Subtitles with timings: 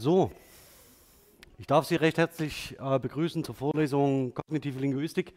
[0.00, 0.30] So,
[1.58, 5.34] ich darf Sie recht herzlich äh, begrüßen zur Vorlesung Kognitive Linguistik.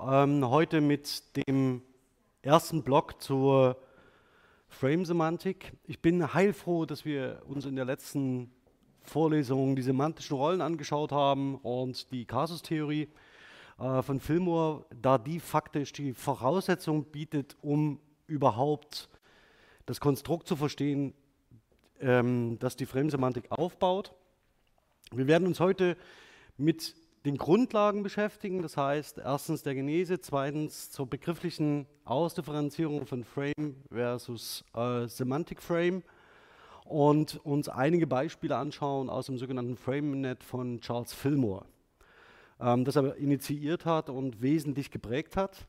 [0.00, 1.82] Ähm, heute mit dem
[2.40, 3.76] ersten Block zur
[4.70, 5.74] Frame-Semantik.
[5.86, 8.50] Ich bin heilfroh, dass wir uns in der letzten
[9.02, 13.10] Vorlesung die semantischen Rollen angeschaut haben und die Kasustheorie
[13.78, 19.10] äh, von Fillmore, da die faktisch die Voraussetzung bietet, um überhaupt
[19.84, 21.12] das Konstrukt zu verstehen,
[22.02, 24.12] ähm, das die Frame-Semantik aufbaut.
[25.12, 25.96] Wir werden uns heute
[26.56, 33.76] mit den Grundlagen beschäftigen, das heißt erstens der Genese, zweitens zur begrifflichen Ausdifferenzierung von Frame
[33.90, 36.02] versus äh, Semantic Frame
[36.84, 41.64] und uns einige Beispiele anschauen aus dem sogenannten FrameNet von Charles Fillmore,
[42.60, 45.68] ähm, das er initiiert hat und wesentlich geprägt hat.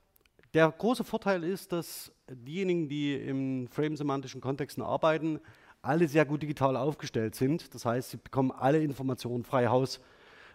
[0.56, 5.40] Der große Vorteil ist, dass diejenigen, die im frame-semantischen Kontexten arbeiten,
[5.84, 7.74] alle sehr gut digital aufgestellt sind.
[7.76, 10.00] Das heißt, sie bekommen alle Informationen frei Haus,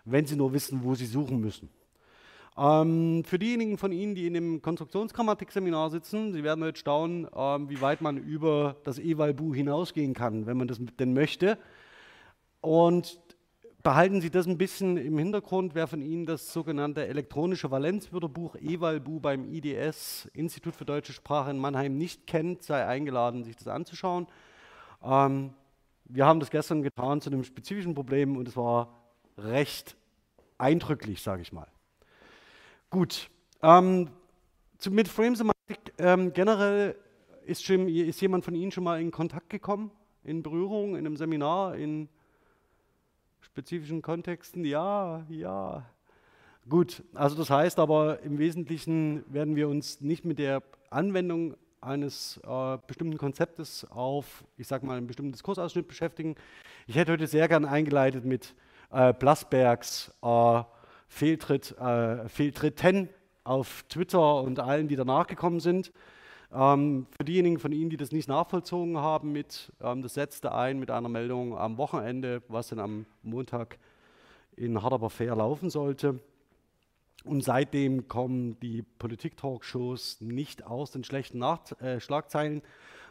[0.05, 1.69] wenn sie nur wissen, wo sie suchen müssen.
[2.57, 7.71] Ähm, für diejenigen von Ihnen, die in dem Konstruktionsgrammatik-Seminar sitzen, Sie werden heute staunen, ähm,
[7.71, 11.57] wie weit man über das Eval-Bu hinausgehen kann, wenn man das denn möchte.
[12.61, 13.21] Und
[13.85, 19.21] behalten Sie das ein bisschen im Hintergrund, wer von Ihnen das sogenannte elektronische Valenzwörterbuch Eval-Bu
[19.21, 24.27] beim IDS, Institut für Deutsche Sprache in Mannheim, nicht kennt, sei eingeladen, sich das anzuschauen.
[25.03, 25.55] Ähm,
[26.05, 28.95] wir haben das gestern getan zu einem spezifischen Problem und es war
[29.37, 29.97] recht
[30.57, 31.69] eindrücklich, sage ich mal.
[32.91, 33.31] Gut,
[33.63, 34.11] ähm,
[34.79, 36.97] zu, mit Frame-Semantik ähm, generell
[37.45, 39.91] ist, schon, ist jemand von Ihnen schon mal in Kontakt gekommen,
[40.25, 42.09] in Berührung, in einem Seminar, in
[43.41, 44.65] spezifischen Kontexten?
[44.65, 45.85] Ja, ja.
[46.69, 52.41] Gut, also das heißt aber im Wesentlichen werden wir uns nicht mit der Anwendung eines
[52.45, 56.35] äh, bestimmten Konzeptes auf, ich sage mal, einen bestimmten Diskursausschnitt beschäftigen.
[56.87, 58.55] Ich hätte heute sehr gern eingeleitet mit
[58.91, 60.63] äh, Blasbergs äh,
[61.09, 63.09] Fehltritt, äh, Fehltritten
[63.45, 65.93] auf Twitter und allen, die danach gekommen sind.
[66.53, 70.79] Ähm, für diejenigen von Ihnen, die das nicht nachvollzogen haben, mit, ähm, das setzte ein
[70.79, 73.79] mit einer Meldung am Wochenende, was dann am Montag
[74.57, 76.21] in Hard Fair laufen sollte.
[77.25, 82.63] Und seitdem kommen die Politik-Talkshows nicht aus den schlechten Nacht äh, Schlagzeilen.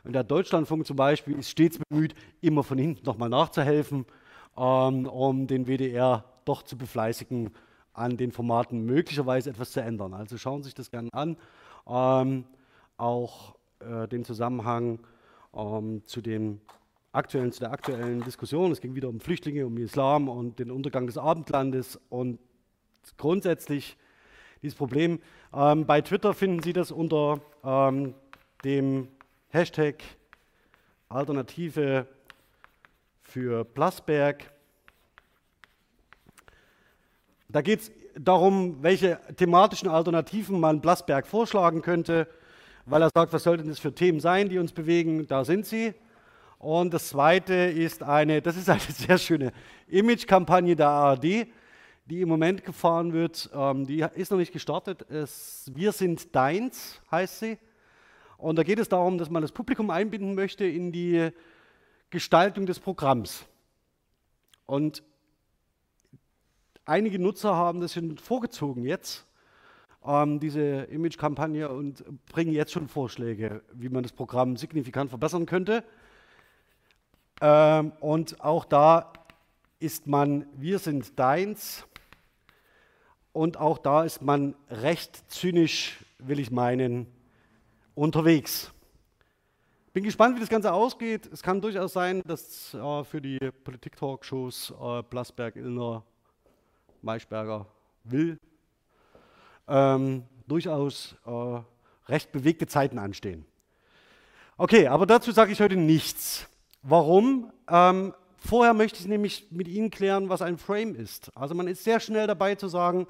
[0.03, 4.05] Und der Deutschlandfunk zum Beispiel ist stets bemüht, immer von hinten nochmal nachzuhelfen,
[4.57, 7.51] ähm, um den WDR doch zu befleißigen,
[7.93, 10.13] an den Formaten möglicherweise etwas zu ändern.
[10.13, 11.35] Also schauen Sie sich das gerne an.
[11.87, 12.45] Ähm,
[12.97, 14.99] auch äh, den Zusammenhang
[15.53, 16.61] ähm, zu, den
[17.11, 18.71] aktuellen, zu der aktuellen Diskussion.
[18.71, 22.39] Es ging wieder um Flüchtlinge, um Islam und den Untergang des Abendlandes und
[23.15, 23.95] grundsätzlich
[24.61, 25.19] dieses Problem.
[25.53, 28.13] Ähm, bei Twitter finden Sie das unter ähm,
[28.63, 29.07] dem
[29.49, 30.03] Hashtag
[31.09, 32.07] Alternative
[33.23, 34.51] für Plasberg.
[37.49, 42.27] Da geht es darum, welche thematischen Alternativen man Plasberg vorschlagen könnte,
[42.85, 45.27] weil er sagt, was sollten das für Themen sein, die uns bewegen?
[45.27, 45.93] Da sind sie.
[46.59, 49.51] Und das zweite ist eine, das ist eine sehr schöne
[49.87, 51.47] Image-Kampagne der ARD
[52.09, 55.09] die im Moment gefahren wird, ähm, die ist noch nicht gestartet.
[55.09, 57.57] Es, Wir sind deins, heißt sie.
[58.37, 61.29] Und da geht es darum, dass man das Publikum einbinden möchte in die
[62.09, 63.45] Gestaltung des Programms.
[64.65, 65.03] Und
[66.85, 69.25] einige Nutzer haben das schon vorgezogen jetzt,
[70.05, 75.83] ähm, diese Image-Kampagne, und bringen jetzt schon Vorschläge, wie man das Programm signifikant verbessern könnte.
[77.41, 79.11] Ähm, und auch da
[79.79, 81.85] ist man, wir sind deins,
[83.37, 87.05] und auch da ist man recht zynisch, will ich meinen,
[87.93, 88.71] unterwegs.
[89.93, 91.29] Bin gespannt, wie das Ganze ausgeht.
[91.31, 96.03] Es kann durchaus sein, dass äh, für die Politik-Talkshows äh, Plasberg, Illner,
[97.03, 97.67] Maischberger,
[98.05, 98.39] Will
[99.67, 101.59] ähm, durchaus äh,
[102.07, 103.45] recht bewegte Zeiten anstehen.
[104.57, 106.47] Okay, aber dazu sage ich heute nichts.
[106.81, 107.51] Warum?
[107.69, 111.31] Ähm, vorher möchte ich nämlich mit Ihnen klären, was ein Frame ist.
[111.37, 113.05] Also man ist sehr schnell dabei zu sagen,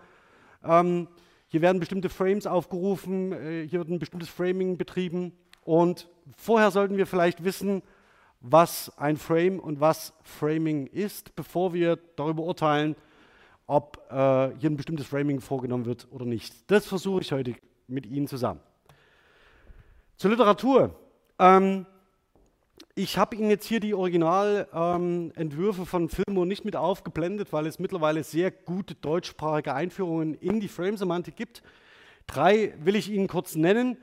[0.68, 1.08] ähm,
[1.48, 5.31] hier werden bestimmte Frames aufgerufen, äh, hier wird ein bestimmtes Framing betrieben.
[5.64, 7.81] Und vorher sollten wir vielleicht wissen,
[8.40, 12.96] was ein Frame und was Framing ist, bevor wir darüber urteilen,
[13.66, 16.69] ob äh, hier ein bestimmtes Framing vorgenommen wird oder nicht.
[16.72, 17.56] Das versuche ich heute
[17.88, 18.60] mit Ihnen zusammen.
[20.16, 20.96] Zur Literatur.
[21.40, 21.86] Ähm,
[22.96, 27.78] ich habe Ihnen jetzt hier die Originalentwürfe ähm, von Filmo nicht mit aufgeblendet, weil es
[27.78, 31.62] mittlerweile sehr gute deutschsprachige Einführungen in die Frame-Semantik gibt.
[32.26, 33.98] Drei will ich Ihnen kurz nennen.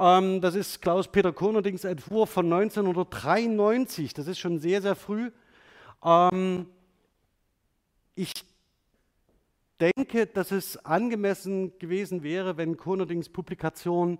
[0.00, 4.14] Ähm, das ist Klaus-Peter Konerdings Entwurf von 1993.
[4.14, 5.30] Das ist schon sehr, sehr früh.
[6.04, 6.66] Ähm,
[8.16, 8.32] ich
[9.80, 14.18] denke, dass es angemessen gewesen wäre, wenn Konradings Publikation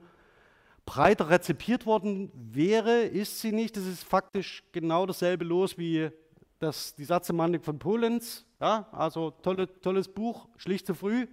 [0.91, 3.77] breiter rezipiert worden wäre, ist sie nicht.
[3.77, 6.11] Das ist faktisch genau dasselbe los wie
[6.59, 8.45] das, die Satzsemantik von Polenz.
[8.61, 11.29] Ja, also tolle, tolles Buch, schlicht zu früh.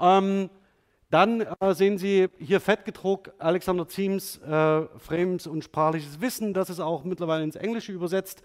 [0.00, 0.50] Ähm,
[1.10, 6.70] dann äh, sehen Sie hier fett gedruckt Alexander Ziems äh, Frames und sprachliches Wissen, das
[6.70, 8.42] ist auch mittlerweile ins Englische übersetzt,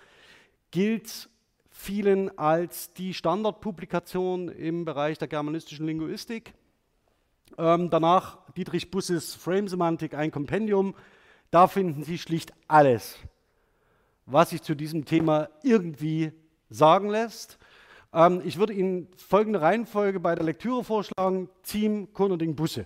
[0.70, 1.30] gilt
[1.72, 6.54] vielen als die Standardpublikation im Bereich der germanistischen Linguistik.
[7.58, 10.96] Ähm, danach Dietrich Busses Frame-Semantik, ein Kompendium.
[11.52, 13.18] Da finden Sie schlicht alles,
[14.26, 16.32] was sich zu diesem Thema irgendwie
[16.70, 17.58] sagen lässt.
[18.14, 22.86] Ähm, ich würde Ihnen folgende Reihenfolge bei der Lektüre vorschlagen: Ziem, Konrading, Busse.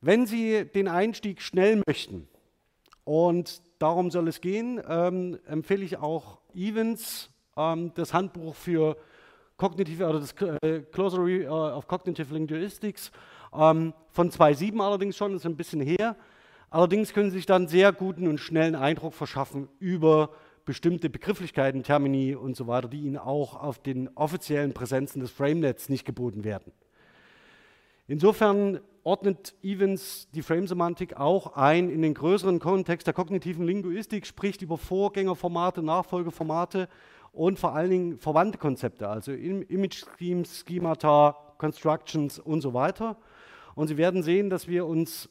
[0.00, 2.28] Wenn Sie den Einstieg schnell möchten,
[3.06, 8.96] und darum soll es gehen, ähm, empfehle ich auch Evans, ähm, das Handbuch für
[9.56, 13.10] kognitive oder das äh, Glossary äh, of Cognitive Linguistics
[13.52, 16.16] ähm, von 2.7 allerdings schon, das ist ein bisschen her.
[16.70, 20.30] Allerdings können Sie sich dann sehr guten und schnellen Eindruck verschaffen über
[20.64, 25.88] bestimmte Begrifflichkeiten, Termini und so weiter, die Ihnen auch auf den offiziellen Präsenzen des FrameNets
[25.88, 26.72] nicht geboten werden.
[28.08, 34.62] Insofern ordnet Evans die Frame-Semantik auch ein in den größeren Kontext der kognitiven Linguistik, spricht
[34.62, 36.88] über Vorgängerformate, Nachfolgeformate
[37.36, 43.18] und vor allen Dingen verwandte Konzepte, also Image Schemes, Schemata, Constructions und so weiter.
[43.74, 45.28] Und Sie werden sehen, dass wir uns,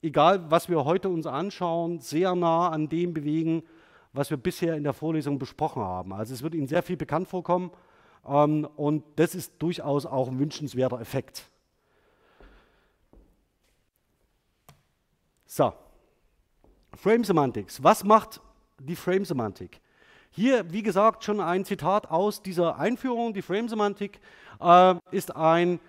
[0.00, 3.64] egal was wir heute uns anschauen, sehr nah an dem bewegen,
[4.12, 6.12] was wir bisher in der Vorlesung besprochen haben.
[6.12, 7.72] Also es wird Ihnen sehr viel bekannt vorkommen
[8.24, 11.50] ähm, und das ist durchaus auch ein wünschenswerter Effekt.
[15.46, 15.72] So,
[16.94, 17.82] Frame Semantics.
[17.82, 18.40] Was macht
[18.78, 19.80] die Frame Semantik?
[20.30, 23.34] Hier, wie gesagt, schon ein Zitat aus dieser Einführung.
[23.34, 24.20] Die Frame Semantik
[24.60, 25.80] äh, ist ein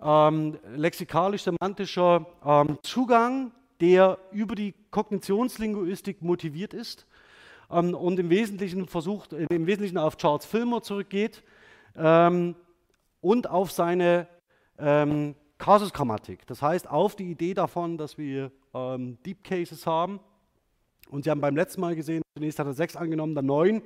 [0.00, 7.06] ähm, lexikalisch-semantischer ähm, Zugang, der über die Kognitionslinguistik motiviert ist
[7.70, 11.42] ähm, und im Wesentlichen versucht, äh, im Wesentlichen auf Charles Filmer zurückgeht
[11.96, 12.54] ähm,
[13.20, 14.28] und auf seine
[14.78, 16.46] ähm, Kasusgrammatik.
[16.46, 20.20] Das heißt, auf die Idee davon, dass wir ähm, Deep Cases haben.
[21.10, 23.82] Und Sie haben beim letzten Mal gesehen, zunächst hat er sechs angenommen, dann neun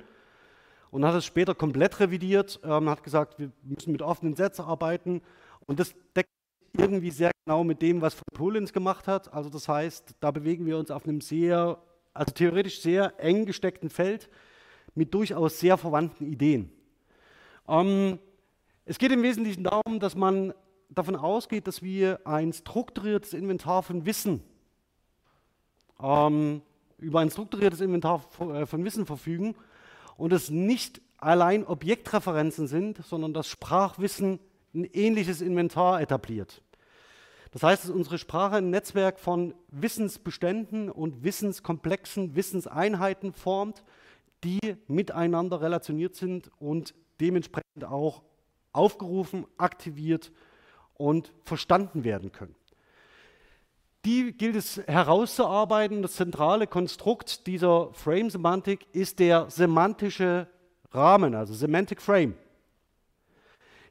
[0.91, 5.21] und hat es später komplett revidiert, ähm, hat gesagt, wir müssen mit offenen Sätzen arbeiten.
[5.65, 6.29] Und das deckt
[6.77, 9.33] irgendwie sehr genau mit dem, was Polens gemacht hat.
[9.33, 11.79] Also das heißt, da bewegen wir uns auf einem sehr
[12.13, 14.29] also theoretisch sehr eng gesteckten Feld
[14.93, 16.71] mit durchaus sehr verwandten Ideen.
[17.67, 18.19] Ähm,
[18.85, 20.53] es geht im Wesentlichen darum, dass man
[20.89, 24.43] davon ausgeht, dass wir ein strukturiertes Inventar von Wissen
[25.99, 26.61] ähm,
[27.03, 29.55] über ein strukturiertes Inventar äh, von Wissen verfügen
[30.17, 34.39] und es nicht allein Objektreferenzen sind, sondern das Sprachwissen
[34.73, 36.61] ein ähnliches Inventar etabliert.
[37.51, 43.83] Das heißt, dass unsere Sprache ein Netzwerk von Wissensbeständen und wissenskomplexen Wissenseinheiten formt,
[44.43, 48.23] die miteinander relationiert sind und dementsprechend auch
[48.71, 50.31] aufgerufen, aktiviert
[50.95, 52.55] und verstanden werden können.
[54.05, 56.01] Die gilt es herauszuarbeiten.
[56.01, 60.47] Das zentrale Konstrukt dieser Frame-Semantik ist der semantische
[60.91, 62.35] Rahmen, also Semantic Frame.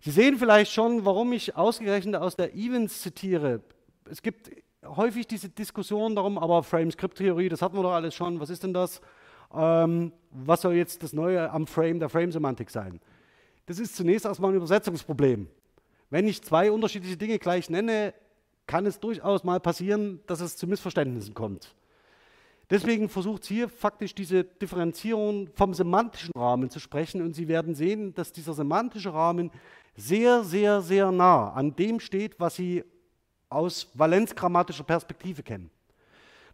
[0.00, 3.62] Sie sehen vielleicht schon, warum ich ausgerechnet aus der Evans zitiere.
[4.10, 4.50] Es gibt
[4.84, 8.74] häufig diese Diskussion darum, aber Frame-Script-Theorie, das hatten wir doch alles schon, was ist denn
[8.74, 9.00] das?
[9.54, 13.00] Ähm, was soll jetzt das Neue am Frame der Frame-Semantik sein?
[13.66, 15.48] Das ist zunächst erstmal ein Übersetzungsproblem.
[16.10, 18.12] Wenn ich zwei unterschiedliche Dinge gleich nenne,
[18.66, 21.74] kann es durchaus mal passieren, dass es zu Missverständnissen kommt.
[22.70, 28.14] Deswegen versucht hier faktisch diese Differenzierung vom semantischen Rahmen zu sprechen und Sie werden sehen,
[28.14, 29.50] dass dieser semantische Rahmen
[29.94, 32.82] sehr, sehr, sehr nah an dem steht, was Sie
[33.50, 35.70] aus valenzgrammatischer Perspektive kennen.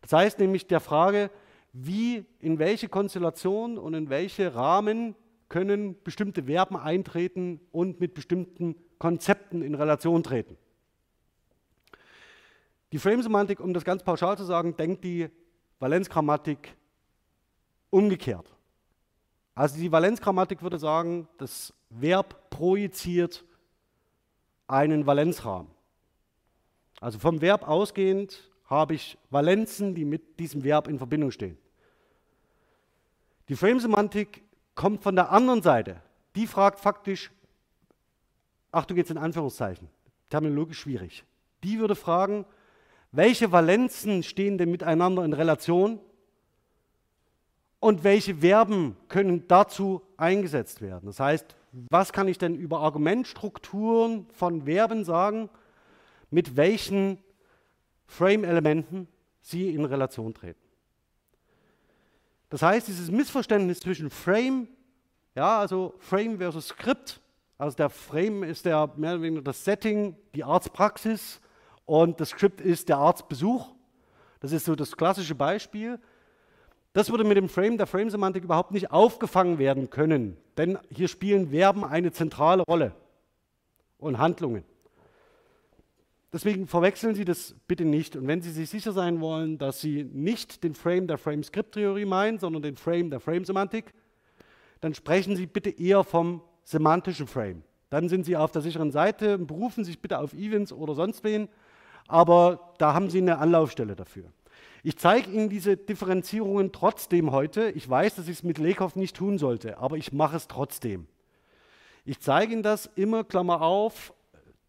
[0.00, 1.30] Das heißt nämlich der Frage,
[1.72, 5.14] wie, in welche Konstellation und in welche Rahmen
[5.48, 10.56] können bestimmte Verben eintreten und mit bestimmten Konzepten in Relation treten.
[12.92, 15.28] Die Frame-Semantik, um das ganz pauschal zu sagen, denkt die
[15.78, 16.76] Valenzgrammatik
[17.90, 18.54] umgekehrt.
[19.54, 23.44] Also die Valenzgrammatik würde sagen, das Verb projiziert
[24.66, 25.70] einen Valenzrahmen.
[27.00, 31.58] Also vom Verb ausgehend habe ich Valenzen, die mit diesem Verb in Verbindung stehen.
[33.48, 34.42] Die Frame-Semantik
[34.74, 36.02] kommt von der anderen Seite.
[36.36, 37.30] Die fragt faktisch,
[38.70, 39.88] Achtung jetzt in Anführungszeichen,
[40.28, 41.24] terminologisch schwierig.
[41.64, 42.44] Die würde fragen,
[43.12, 46.00] welche Valenzen stehen denn miteinander in Relation
[47.80, 51.06] und welche Verben können dazu eingesetzt werden.
[51.06, 51.56] Das heißt,
[51.90, 55.48] was kann ich denn über Argumentstrukturen von Verben sagen,
[56.30, 57.18] mit welchen
[58.06, 59.06] Frame-Elementen
[59.40, 60.60] sie in Relation treten.
[62.50, 64.68] Das heißt, dieses Missverständnis zwischen Frame,
[65.34, 67.20] ja, also Frame versus Skript,
[67.58, 71.40] also der Frame ist der mehr oder weniger das Setting, die Arztpraxis
[71.88, 73.72] und das Skript ist der Arztbesuch.
[74.40, 75.98] Das ist so das klassische Beispiel.
[76.92, 81.48] Das würde mit dem Frame der Frame-Semantik überhaupt nicht aufgefangen werden können, denn hier spielen
[81.48, 82.92] Verben eine zentrale Rolle
[83.96, 84.64] und Handlungen.
[86.30, 88.16] Deswegen verwechseln Sie das bitte nicht.
[88.16, 92.38] Und wenn Sie sich sicher sein wollen, dass Sie nicht den Frame der Frame-Script-Theorie meinen,
[92.38, 93.94] sondern den Frame der Frame-Semantik,
[94.82, 97.62] dann sprechen Sie bitte eher vom semantischen Frame.
[97.88, 101.24] Dann sind Sie auf der sicheren Seite und berufen sich bitte auf Evans oder sonst
[101.24, 101.48] wen,
[102.08, 104.24] aber da haben Sie eine Anlaufstelle dafür.
[104.82, 107.70] Ich zeige Ihnen diese Differenzierungen trotzdem heute.
[107.70, 111.06] Ich weiß, dass ich es mit Lakoff nicht tun sollte, aber ich mache es trotzdem.
[112.04, 114.14] Ich zeige Ihnen das immer, Klammer auf,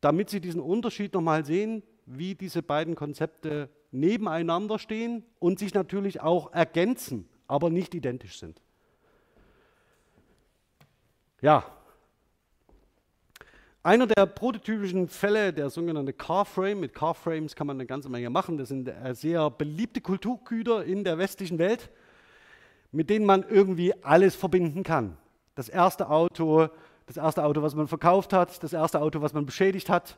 [0.02, 6.22] damit Sie diesen Unterschied nochmal sehen, wie diese beiden Konzepte nebeneinander stehen und sich natürlich
[6.22, 8.62] auch ergänzen, aber nicht identisch sind.
[11.42, 11.64] Ja,
[13.84, 18.58] einer der prototypischen Fälle, der sogenannte Car-Frame, mit Car-Frames kann man eine ganze Menge machen.
[18.58, 21.90] Das sind äh, sehr beliebte Kulturgüter in der westlichen Welt,
[22.92, 25.18] mit denen man irgendwie alles verbinden kann.
[25.56, 26.68] Das erste Auto,
[27.06, 30.18] das erste Auto, was man verkauft hat, das erste Auto, was man beschädigt hat,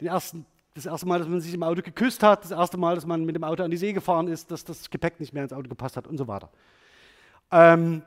[0.00, 3.06] ersten, das erste Mal, dass man sich im Auto geküsst hat, das erste Mal, dass
[3.06, 5.52] man mit dem Auto an die See gefahren ist, dass das Gepäck nicht mehr ins
[5.52, 6.50] Auto gepasst hat und so weiter.
[7.50, 8.02] Ähm,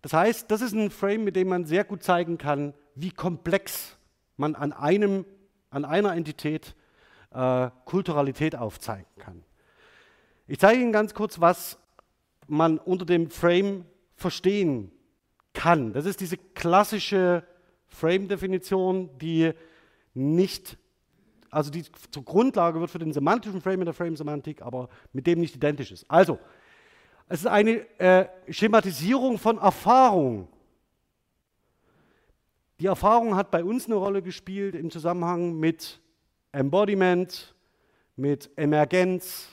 [0.00, 3.96] das heißt, das ist ein Frame, mit dem man sehr gut zeigen kann, wie komplex
[4.42, 5.24] man an, einem,
[5.70, 6.74] an einer Entität
[7.30, 9.44] äh, Kulturalität aufzeigen kann.
[10.48, 11.78] Ich zeige Ihnen ganz kurz, was
[12.48, 14.90] man unter dem Frame verstehen
[15.54, 15.92] kann.
[15.92, 17.44] Das ist diese klassische
[17.88, 19.52] Frame-Definition, die
[20.12, 20.76] nicht,
[21.50, 25.40] also die zur Grundlage wird für den semantischen Frame in der Frame-Semantik, aber mit dem
[25.40, 26.10] nicht identisch ist.
[26.10, 26.38] Also,
[27.28, 30.48] es ist eine äh, Schematisierung von Erfahrung.
[32.82, 36.00] Die Erfahrung hat bei uns eine Rolle gespielt im Zusammenhang mit
[36.50, 37.54] Embodiment,
[38.16, 39.50] mit Emergenz,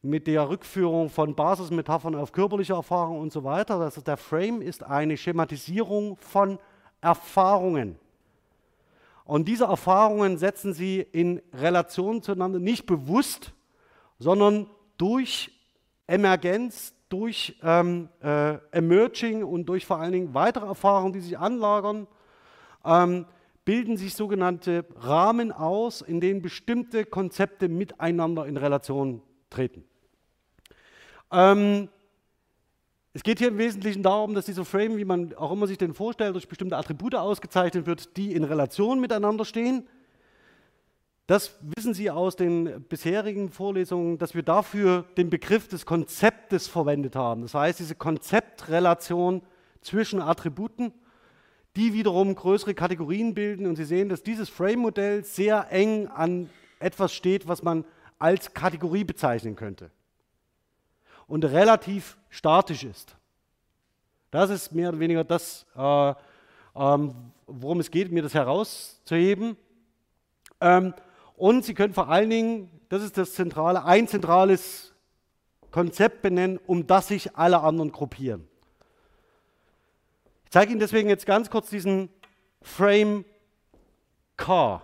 [0.00, 3.78] mit der Rückführung von Basismetaphern auf körperliche Erfahrung und so weiter.
[3.78, 6.58] Das der Frame ist eine Schematisierung von
[7.02, 7.98] Erfahrungen.
[9.26, 13.52] Und diese Erfahrungen setzen Sie in Relation zueinander, nicht bewusst,
[14.18, 15.50] sondern durch
[16.06, 22.06] Emergenz, durch ähm, äh, Emerging und durch vor allen Dingen weitere Erfahrungen, die sich anlagern
[22.84, 23.26] ähm,
[23.64, 29.84] bilden sich sogenannte Rahmen aus, in denen bestimmte Konzepte miteinander in Relation treten.
[31.30, 31.88] Ähm,
[33.12, 35.94] es geht hier im Wesentlichen darum, dass dieser Frame, wie man auch immer sich den
[35.94, 39.86] vorstellt, durch bestimmte Attribute ausgezeichnet wird, die in Relation miteinander stehen.
[41.26, 47.14] Das wissen Sie aus den bisherigen Vorlesungen, dass wir dafür den Begriff des Konzeptes verwendet
[47.14, 47.42] haben.
[47.42, 49.42] Das heißt, diese Konzeptrelation
[49.80, 50.92] zwischen Attributen
[51.76, 53.66] die wiederum größere Kategorien bilden.
[53.66, 57.84] Und Sie sehen, dass dieses Frame-Modell sehr eng an etwas steht, was man
[58.18, 59.90] als Kategorie bezeichnen könnte
[61.30, 63.16] und relativ statisch ist.
[64.30, 66.14] Das ist mehr oder weniger das, äh,
[66.74, 67.14] ähm,
[67.46, 69.56] worum es geht, mir das herauszuheben.
[70.60, 70.92] Ähm,
[71.36, 74.92] und Sie können vor allen Dingen, das ist das Zentrale, ein zentrales
[75.70, 78.49] Konzept benennen, um das sich alle anderen gruppieren.
[80.50, 82.08] Ich zeige Ihnen deswegen jetzt ganz kurz diesen
[82.60, 83.24] Frame
[84.36, 84.82] Car.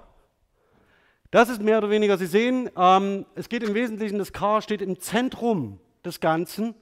[1.32, 4.80] Das ist mehr oder weniger, Sie sehen, ähm, es geht im Wesentlichen, das Car steht
[4.80, 6.76] im Zentrum des Ganzen.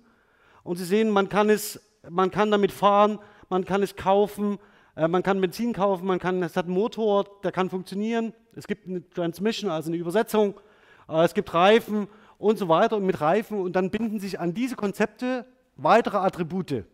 [0.65, 4.59] Und Sie sehen, man kann, es, man kann damit fahren, man kann es kaufen,
[4.97, 8.35] äh, man kann Benzin kaufen, man kann, es hat einen Motor, der kann funktionieren.
[8.55, 10.61] Es gibt eine Transmission, also eine Übersetzung.
[11.09, 13.63] Äh, es gibt Reifen und so weiter und mit Reifen.
[13.63, 16.85] Und dann binden sich an diese Konzepte weitere Attribute.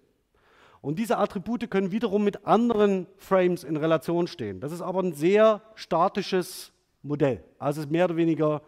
[0.83, 4.61] Und diese Attribute können wiederum mit anderen Frames in Relation stehen.
[4.61, 6.73] Das ist aber ein sehr statisches
[7.03, 7.45] Modell.
[7.59, 8.63] Also es ist mehr oder weniger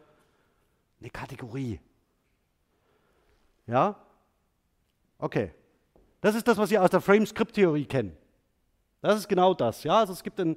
[1.00, 1.80] eine Kategorie.
[3.66, 3.96] Ja?
[5.18, 5.52] Okay.
[6.20, 8.16] Das ist das, was Sie aus der Frame-Script-Theorie kennen.
[9.00, 9.82] Das ist genau das.
[9.82, 9.98] Ja?
[9.98, 10.56] Also es gibt ein,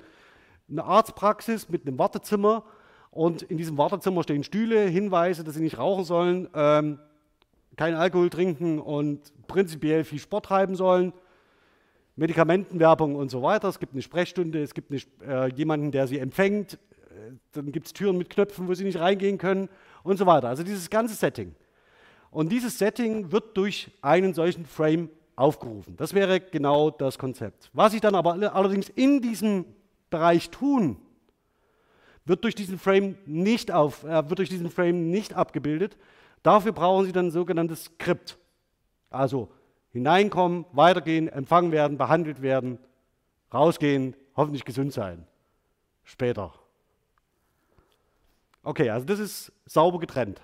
[0.69, 2.63] eine Arztpraxis mit einem Wartezimmer
[3.12, 7.00] und in diesem Wartezimmer stehen Stühle, Hinweise, dass Sie nicht rauchen sollen, ähm,
[7.77, 11.13] keinen Alkohol trinken und prinzipiell viel Sport treiben sollen.
[12.15, 13.67] Medikamentenwerbung und so weiter.
[13.67, 16.75] Es gibt eine Sprechstunde, es gibt eine, äh, jemanden, der sie empfängt.
[16.75, 19.69] Äh, dann gibt es Türen mit Knöpfen, wo sie nicht reingehen können
[20.03, 20.48] und so weiter.
[20.48, 21.55] Also dieses ganze Setting.
[22.31, 25.95] Und dieses Setting wird durch einen solchen Frame aufgerufen.
[25.98, 27.69] Das wäre genau das Konzept.
[27.74, 29.65] Was ich dann aber allerdings in diesem
[30.10, 30.98] Bereich tun,
[32.25, 35.98] wird durch diesen Frame nicht, auf, äh, wird durch diesen Frame nicht abgebildet.
[36.43, 38.38] Dafür brauchen Sie dann ein sogenanntes Skript.
[39.10, 39.50] Also
[39.96, 42.80] hineinkommen, weitergehen, empfangen werden, behandelt werden,
[43.54, 45.25] rausgehen, hoffentlich gesund sein.
[46.04, 46.54] Später.
[48.62, 50.42] Okay, also das ist sauber getrennt.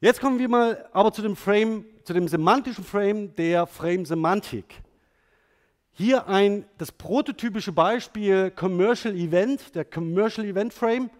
[0.00, 4.80] Jetzt kommen wir mal aber zu dem Frame, zu dem semantischen Frame der Frame-Semantik.
[5.92, 11.10] Hier ein, das prototypische Beispiel Commercial Event, der Commercial Event Frame.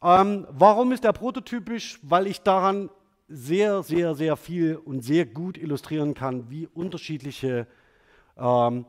[0.00, 1.98] Ähm, warum ist der prototypisch?
[2.02, 2.88] Weil ich daran
[3.32, 7.66] sehr, sehr, sehr viel und sehr gut illustrieren kann, wie unterschiedliche
[8.36, 8.84] ähm,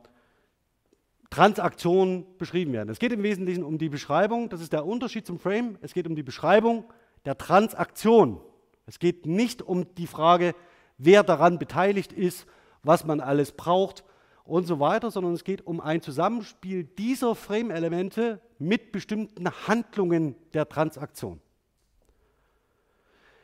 [1.30, 2.90] Transaktionen beschrieben werden.
[2.90, 6.08] Es geht im Wesentlichen um die Beschreibung, das ist der Unterschied zum Frame, es geht
[6.08, 6.86] um die Beschreibung
[7.26, 8.40] der Transaktion.
[8.86, 10.54] Es geht nicht um die Frage,
[10.98, 12.46] wer daran beteiligt ist,
[12.84, 14.04] was man alles braucht
[14.44, 20.68] und so weiter, sondern es geht um ein Zusammenspiel dieser Frame-Elemente mit bestimmten Handlungen der
[20.68, 21.40] Transaktion.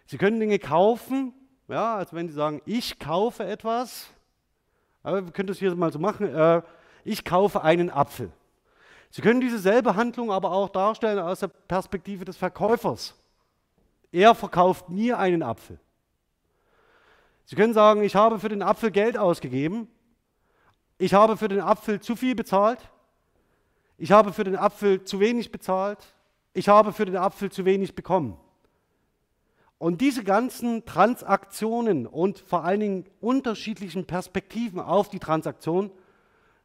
[0.09, 1.35] Sie können Dinge kaufen,
[1.67, 4.07] ja, als wenn Sie sagen, ich kaufe etwas,
[5.03, 6.63] aber wir können das hier mal so machen, äh,
[7.03, 8.31] ich kaufe einen Apfel.
[9.11, 13.13] Sie können dieselbe Handlung aber auch darstellen aus der Perspektive des Verkäufers.
[14.11, 15.79] Er verkauft mir einen Apfel.
[17.45, 19.87] Sie können sagen, ich habe für den Apfel Geld ausgegeben,
[20.97, 22.79] ich habe für den Apfel zu viel bezahlt,
[23.99, 25.99] ich habe für den Apfel zu wenig bezahlt,
[26.53, 28.39] ich habe für den Apfel zu wenig bekommen.
[29.79, 35.89] Und diese ganzen Transaktionen und vor allen Dingen unterschiedlichen Perspektiven auf die Transaktion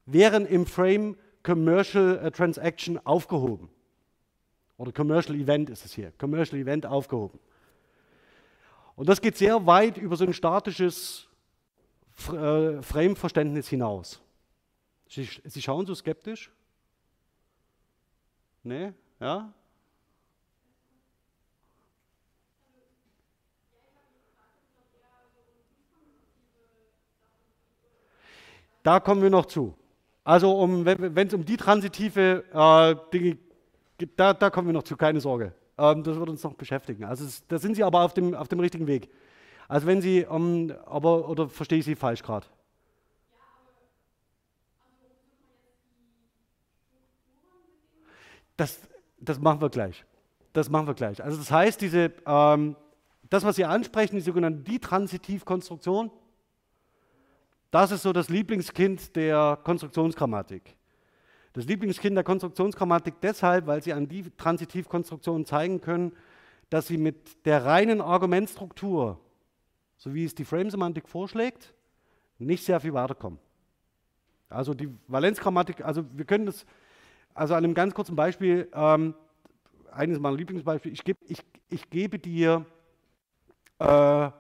[0.04, 3.71] wären im Frame Commercial äh, Transaction aufgehoben.
[4.76, 6.12] Oder Commercial Event ist es hier.
[6.18, 7.38] Commercial Event aufgehoben.
[8.96, 11.29] Und das geht sehr weit über so ein statisches
[12.33, 14.20] äh, Frame-Verständnis hinaus.
[15.09, 16.50] Sie, schauen so skeptisch?
[18.64, 18.92] Nee?
[19.20, 19.53] Ja?
[28.85, 29.75] Da kommen wir noch zu.
[30.23, 33.38] Also um, wenn es um die transitive äh, Dinge
[33.99, 35.55] geht, da, da, kommen wir noch zu, keine Sorge.
[35.77, 37.05] Ähm, das wird uns noch beschäftigen.
[37.05, 39.11] Also es, da sind Sie aber auf dem, auf dem richtigen Weg.
[39.68, 42.47] Also wenn Sie, ähm, aber, oder verstehe ich Sie falsch gerade?
[48.57, 48.79] Das,
[49.18, 50.05] das machen wir gleich.
[50.53, 51.25] Das machen wir gleich.
[51.25, 52.77] Also das heißt, diese, ähm,
[53.31, 56.11] das, was Sie ansprechen, die sogenannte Ditransitivkonstruktion,
[57.74, 60.76] das ist so das Lieblingskind der Konstruktionsgrammatik.
[61.54, 66.12] Das Lieblingskind der Konstruktionsgrammatik deshalb, weil sie an die Transitivkonstruktionen zeigen können,
[66.70, 69.18] dass sie mit der reinen Argumentstruktur,
[69.96, 71.74] so wie es die Frame-Semantik vorschlägt,
[72.38, 73.40] nicht sehr viel weiterkommen.
[74.48, 76.64] Also die Valenzgrammatik, also wir können das,
[77.34, 79.14] also an einem ganz kurzen Beispiel, ähm,
[79.90, 82.66] eines meiner Lieblingsbeispiele, ich, geb, ich, ich gebe dir
[83.80, 84.30] äh,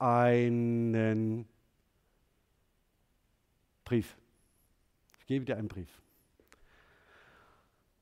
[0.00, 1.46] einen
[3.94, 4.16] Brief.
[5.20, 6.02] Ich gebe dir einen Brief.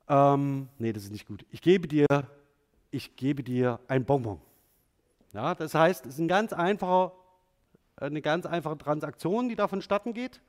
[0.08, 1.44] Ähm, nee, das ist nicht gut.
[1.50, 2.06] Ich gebe dir,
[2.90, 4.40] ich gebe dir ein Bonbon.
[5.34, 7.12] Ja, das heißt, es ist ein ganz eine
[8.22, 10.40] ganz einfache Transaktion, die da vonstatten geht.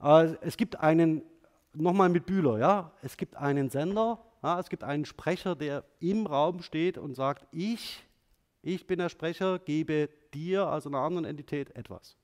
[0.00, 1.22] Äh, es gibt einen,
[1.74, 6.24] nochmal mit Bühler, ja, es gibt einen Sender, ja, es gibt einen Sprecher, der im
[6.24, 8.00] Raum steht und sagt, ich,
[8.62, 12.16] ich bin der Sprecher, gebe dir, also einer anderen Entität, etwas.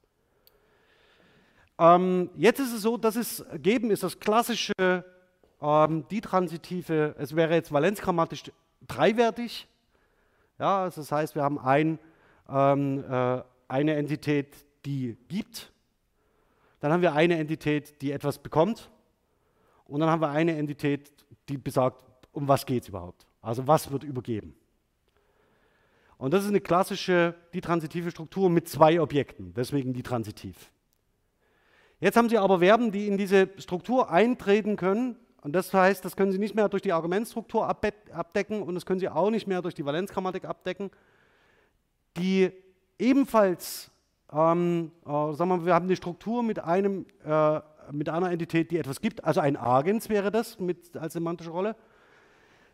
[1.79, 4.73] Ähm, jetzt ist es so, dass es geben ist das klassische,
[5.61, 8.45] ähm, die es wäre jetzt valenzgrammatisch
[8.87, 9.69] dreiwertig.
[10.59, 11.99] Ja, also das heißt, wir haben ein,
[12.49, 14.55] ähm, äh, eine Entität,
[14.85, 15.73] die gibt.
[16.81, 18.91] Dann haben wir eine Entität, die etwas bekommt.
[19.85, 21.13] Und dann haben wir eine Entität,
[21.49, 23.27] die besagt, um was geht es überhaupt.
[23.41, 24.55] Also was wird übergeben.
[26.19, 30.71] Und das ist eine klassische, die transitive Struktur mit zwei Objekten, deswegen die transitiv.
[32.03, 35.15] Jetzt haben Sie aber Verben, die in diese Struktur eintreten können.
[35.41, 38.99] Und das heißt, das können Sie nicht mehr durch die Argumentstruktur abdecken und das können
[38.99, 40.91] Sie auch nicht mehr durch die Valenzgrammatik abdecken,
[42.17, 42.51] die
[42.99, 43.93] ebenfalls,
[44.33, 47.61] ähm, äh, sagen wir, mal, wir haben eine Struktur mit, einem, äh,
[47.93, 51.77] mit einer Entität, die etwas gibt, also ein Agens wäre das mit, als semantische Rolle.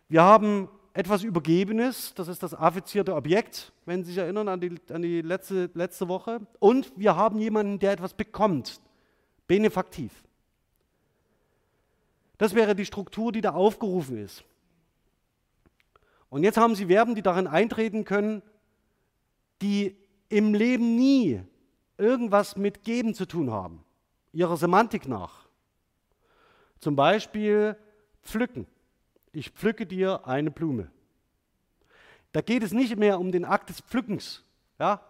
[0.08, 4.74] Wir haben etwas Übergebenes, das ist das affizierte Objekt, wenn Sie sich erinnern an die,
[4.90, 6.40] an die letzte, letzte Woche.
[6.60, 8.80] Und wir haben jemanden, der etwas bekommt,
[9.48, 10.12] Benefaktiv.
[12.36, 14.44] Das wäre die Struktur, die da aufgerufen ist.
[16.30, 18.42] Und jetzt haben Sie Verben, die darin eintreten können,
[19.60, 19.96] die
[20.28, 21.42] im Leben nie
[21.96, 23.84] irgendwas mit Geben zu tun haben,
[24.32, 25.48] ihrer Semantik nach.
[26.78, 27.76] Zum Beispiel
[28.22, 28.66] pflücken.
[29.32, 30.90] Ich pflücke dir eine Blume.
[32.32, 34.44] Da geht es nicht mehr um den Akt des Pflückens,
[34.78, 35.00] ja,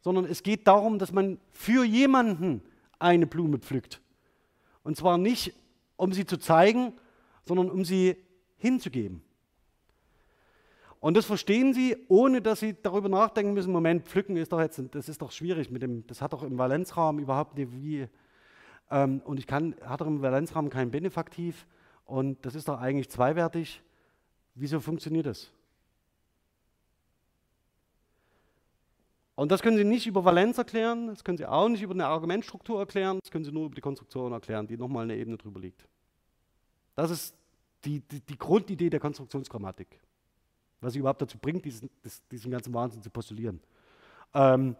[0.00, 2.62] sondern es geht darum, dass man für jemanden
[2.98, 4.00] eine Blume pflückt.
[4.82, 5.54] Und zwar nicht,
[5.96, 6.92] um sie zu zeigen,
[7.44, 8.16] sondern um sie
[8.56, 9.22] hinzugeben.
[11.00, 14.82] Und das verstehen sie, ohne dass sie darüber nachdenken müssen, Moment, pflücken ist doch jetzt,
[14.92, 18.08] das ist doch schwierig mit dem, das hat doch im Valenzrahmen überhaupt nicht wie,
[18.90, 21.66] ähm, und ich kann, hat doch im Valenzrahmen kein Benefaktiv
[22.06, 23.82] und das ist doch eigentlich zweiwertig.
[24.54, 25.50] Wieso funktioniert das?
[29.36, 32.06] Und das können Sie nicht über Valenz erklären, das können Sie auch nicht über eine
[32.06, 35.60] Argumentstruktur erklären, das können Sie nur über die Konstruktion erklären, die nochmal eine Ebene drüber
[35.60, 35.86] liegt.
[36.94, 37.34] Das ist
[37.84, 39.98] die, die, die Grundidee der Konstruktionsgrammatik
[40.84, 41.90] was sie überhaupt dazu bringt, diesen,
[42.30, 43.60] diesen ganzen Wahnsinn zu postulieren.
[44.34, 44.76] Ähm,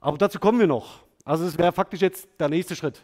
[0.00, 1.04] aber dazu kommen wir noch.
[1.24, 3.02] Also das wäre faktisch jetzt der nächste Schritt.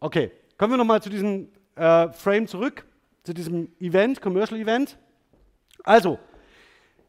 [0.00, 2.84] Okay, kommen wir nochmal zu diesem äh, Frame zurück,
[3.24, 4.98] zu diesem Event, Commercial Event.
[5.84, 6.18] Also,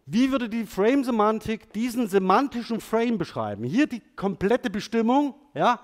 [0.06, 3.64] wie würde die Frame-Semantik diesen semantischen Frame beschreiben?
[3.64, 5.36] Hier die komplette Bestimmung.
[5.54, 5.80] Ja?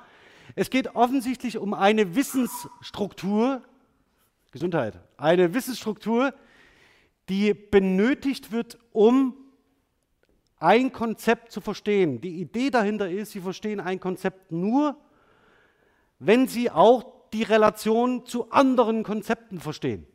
[0.55, 3.61] Es geht offensichtlich um eine Wissensstruktur,
[4.51, 6.33] Gesundheit, eine Wissensstruktur,
[7.29, 9.35] die benötigt wird, um
[10.57, 12.19] ein Konzept zu verstehen.
[12.19, 14.97] Die Idee dahinter ist, Sie verstehen ein Konzept nur,
[16.17, 20.05] wenn Sie auch die Relation zu anderen Konzepten verstehen.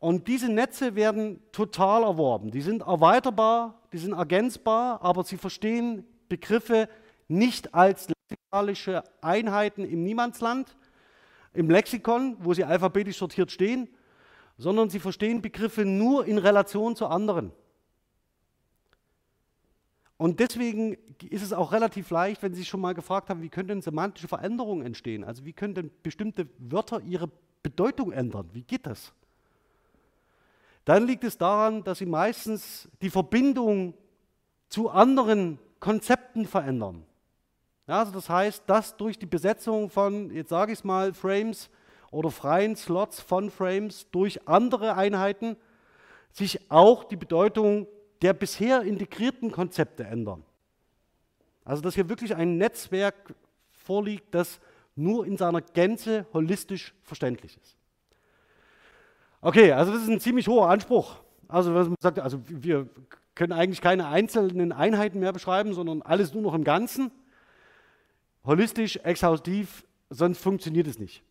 [0.00, 2.50] Und diese Netze werden total erworben.
[2.50, 6.88] Die sind erweiterbar, die sind ergänzbar, aber Sie verstehen Begriffe
[7.28, 10.76] nicht als lexikalische Einheiten im Niemandsland,
[11.52, 13.88] im Lexikon, wo sie alphabetisch sortiert stehen,
[14.56, 17.52] sondern sie verstehen Begriffe nur in Relation zu anderen.
[20.16, 20.98] Und deswegen
[21.30, 23.82] ist es auch relativ leicht, wenn Sie sich schon mal gefragt haben, wie können denn
[23.82, 25.24] semantische Veränderungen entstehen?
[25.24, 27.30] Also wie können denn bestimmte Wörter ihre
[27.62, 28.50] Bedeutung ändern?
[28.52, 29.14] Wie geht das?
[30.90, 33.94] Dann liegt es daran, dass Sie meistens die Verbindung
[34.68, 37.06] zu anderen Konzepten verändern.
[37.86, 41.70] Ja, also das heißt, dass durch die Besetzung von, jetzt sage ich es mal, Frames
[42.10, 45.54] oder freien Slots von Frames durch andere Einheiten
[46.32, 47.86] sich auch die Bedeutung
[48.20, 50.42] der bisher integrierten Konzepte ändern.
[51.64, 53.36] Also dass hier wirklich ein Netzwerk
[53.70, 54.58] vorliegt, das
[54.96, 57.79] nur in seiner Gänze holistisch verständlich ist.
[59.42, 61.16] Okay, also das ist ein ziemlich hoher Anspruch.
[61.48, 62.88] Also, was man sagt, also wir
[63.34, 67.10] können eigentlich keine einzelnen Einheiten mehr beschreiben, sondern alles nur noch im Ganzen.
[68.44, 71.22] Holistisch, exhaustiv, sonst funktioniert es nicht.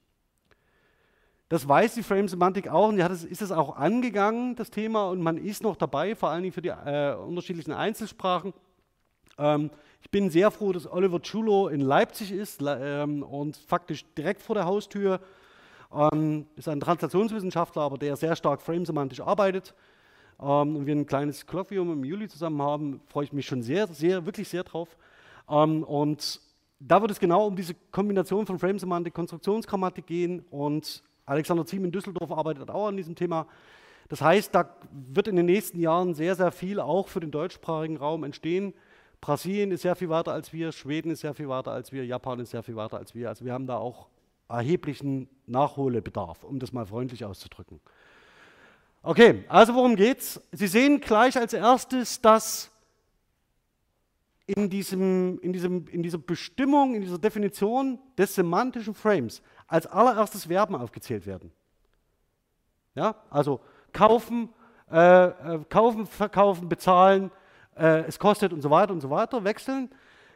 [1.49, 5.21] Das weiß die Frame-Semantik auch und hat es, ist es auch angegangen, das Thema, und
[5.21, 8.53] man ist noch dabei, vor allen Dingen für die äh, unterschiedlichen Einzelsprachen.
[9.37, 14.41] Ähm, ich bin sehr froh, dass Oliver Chulo in Leipzig ist ähm, und faktisch direkt
[14.41, 15.19] vor der Haustür.
[15.91, 19.73] Ähm, ist ein Translationswissenschaftler, aber der sehr stark frame-semantisch arbeitet.
[20.39, 23.87] Ähm, und wir ein kleines Kolloquium im Juli zusammen haben, freue ich mich schon sehr,
[23.87, 24.89] sehr, wirklich sehr drauf.
[25.49, 26.41] Ähm, und
[26.79, 31.91] da wird es genau um diese Kombination von Frame-Semantik, Konstruktionsgrammatik gehen und Alexander Ziem in
[31.91, 33.47] Düsseldorf arbeitet auch an diesem Thema.
[34.07, 37.97] Das heißt, da wird in den nächsten Jahren sehr, sehr viel auch für den deutschsprachigen
[37.97, 38.73] Raum entstehen.
[39.21, 42.39] Brasilien ist sehr viel weiter als wir, Schweden ist sehr viel weiter als wir, Japan
[42.39, 43.29] ist sehr viel weiter als wir.
[43.29, 44.07] Also wir haben da auch
[44.49, 47.79] erheblichen Nachholbedarf, um das mal freundlich auszudrücken.
[49.01, 50.41] Okay, also worum geht's?
[50.51, 52.69] Sie sehen gleich als erstes, dass
[54.45, 60.45] in, diesem, in, diesem, in dieser Bestimmung, in dieser Definition des semantischen Frames als allererstes
[60.45, 61.51] Verben aufgezählt werden.
[62.95, 63.61] Ja, also
[63.93, 64.49] kaufen,
[64.91, 67.31] äh, äh, kaufen, verkaufen, bezahlen,
[67.77, 69.89] äh, es kostet und so weiter und so weiter, wechseln.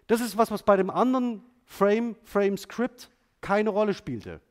[0.08, 3.10] Das ist was, was bei dem anderen Frame, Frame Script
[3.44, 4.42] keine Rolle spielte.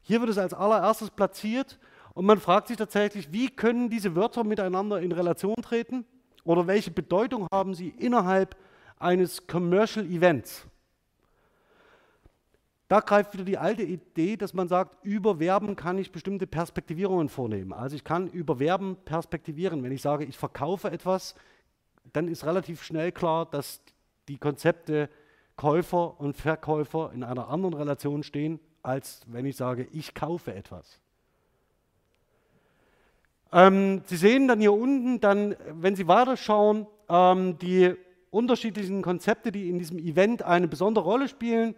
[0.00, 1.78] Hier wird es als allererstes platziert
[2.14, 6.06] und man fragt sich tatsächlich, wie können diese Wörter miteinander in Relation treten
[6.44, 8.56] oder welche Bedeutung haben sie innerhalb
[8.98, 10.66] eines Commercial Events.
[12.88, 17.28] Da greift wieder die alte Idee, dass man sagt, über Verben kann ich bestimmte Perspektivierungen
[17.28, 17.72] vornehmen.
[17.72, 19.82] Also ich kann über Verben perspektivieren.
[19.82, 21.34] Wenn ich sage, ich verkaufe etwas,
[22.12, 23.80] dann ist relativ schnell klar, dass
[24.28, 25.08] die Konzepte
[25.56, 31.00] Käufer und Verkäufer in einer anderen Relation stehen, als wenn ich sage, ich kaufe etwas.
[33.52, 37.94] Ähm, Sie sehen dann hier unten, dann, wenn Sie weiterschauen, ähm, die
[38.30, 41.76] unterschiedlichen Konzepte, die in diesem Event eine besondere Rolle spielen.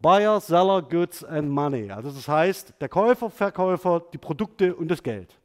[0.00, 1.90] Buyer, Seller, Goods and Money.
[1.90, 5.36] Also das heißt, der Käufer, Verkäufer, die Produkte und das Geld.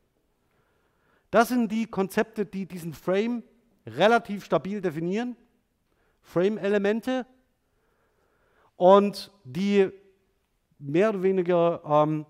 [1.32, 3.44] Das sind die Konzepte, die diesen Frame
[3.88, 5.36] relativ stabil definieren.
[6.22, 7.26] Frame-Elemente
[8.82, 9.91] und die
[10.80, 12.26] mehr oder weniger ähm,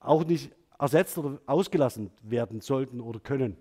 [0.00, 3.56] auch nicht ersetzt oder ausgelassen werden sollten oder können.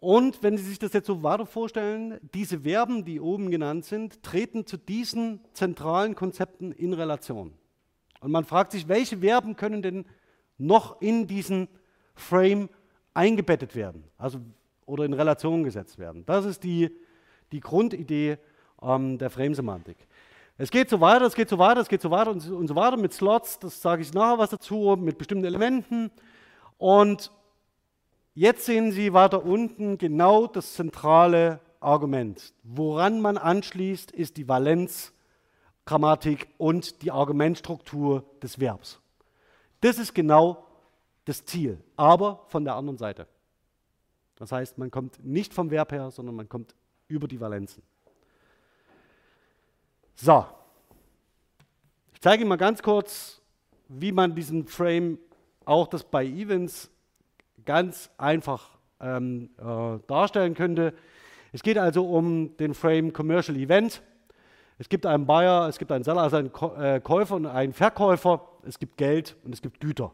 [0.00, 4.22] Und wenn Sie sich das jetzt so weiter vorstellen, diese Verben, die oben genannt sind,
[4.22, 7.54] treten zu diesen zentralen Konzepten in Relation.
[8.20, 10.04] Und man fragt sich, welche Verben können denn
[10.58, 11.68] noch in diesen
[12.14, 12.68] Frame
[13.14, 14.40] eingebettet werden, also
[14.84, 16.26] oder in Relation gesetzt werden.
[16.26, 16.90] Das ist die,
[17.50, 18.36] die Grundidee
[18.82, 19.96] ähm, der Frame-Semantik.
[20.60, 22.96] Es geht so weiter, es geht so weiter, es geht so weiter und, so weiter
[22.96, 26.10] mit Slots, das sage ich nachher was dazu, mit bestimmten Elementen.
[26.78, 27.30] Und
[28.34, 32.54] jetzt sehen Sie weiter unten genau das zentrale Argument.
[32.64, 39.00] Woran man anschließt, ist die Valenzgrammatik und die Argumentstruktur des Verbs.
[39.80, 40.66] Das ist genau
[41.24, 43.28] das Ziel, aber von der anderen Seite.
[44.34, 46.74] Das heißt, man kommt nicht vom Verb her, sondern man kommt
[47.06, 47.84] über die Valenzen.
[50.20, 50.44] So,
[52.12, 53.40] ich zeige Ihnen mal ganz kurz,
[53.86, 55.16] wie man diesen Frame,
[55.64, 56.90] auch das bei Events,
[57.64, 60.92] ganz einfach ähm, äh, darstellen könnte.
[61.52, 64.02] Es geht also um den Frame Commercial Event.
[64.78, 66.50] Es gibt einen Buyer, es gibt einen Seller, also einen
[66.82, 68.44] äh, Käufer und einen Verkäufer.
[68.64, 70.10] Es gibt Geld und es gibt Güter.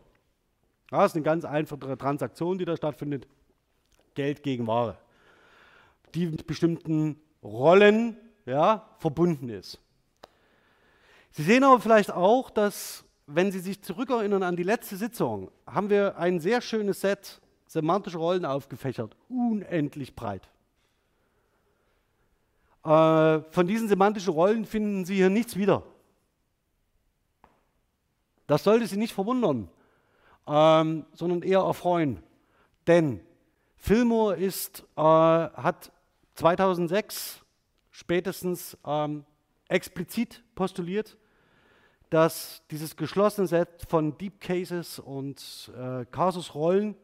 [0.90, 3.26] das ist eine ganz einfache Transaktion, die da stattfindet.
[4.12, 4.98] Geld gegen Ware,
[6.14, 9.80] die mit bestimmten Rollen ja, verbunden ist.
[11.36, 15.90] Sie sehen aber vielleicht auch, dass, wenn Sie sich zurückerinnern an die letzte Sitzung, haben
[15.90, 20.48] wir ein sehr schönes Set semantische Rollen aufgefächert, unendlich breit.
[22.84, 25.82] Äh, von diesen semantischen Rollen finden Sie hier nichts wieder.
[28.46, 29.68] Das sollte Sie nicht verwundern,
[30.46, 32.22] ähm, sondern eher erfreuen.
[32.86, 33.18] Denn
[33.76, 35.90] Fillmore ist, äh, hat
[36.36, 37.40] 2006
[37.90, 39.24] spätestens ähm,
[39.66, 41.16] explizit postuliert,
[42.10, 46.94] dass dieses geschlossene Set von Deep Cases und äh, Casus-Rollen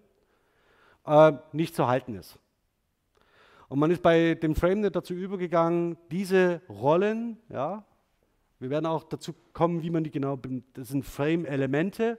[1.07, 2.39] äh, nicht zu halten ist.
[3.69, 7.85] Und man ist bei dem FrameNet dazu übergegangen, diese Rollen, ja,
[8.59, 10.39] wir werden auch dazu kommen, wie man die genau,
[10.75, 12.19] das sind Frame-Elemente,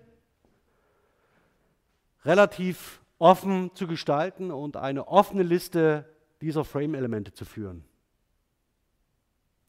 [2.24, 6.06] relativ offen zu gestalten und eine offene Liste
[6.42, 7.84] dieser Frame-Elemente zu führen.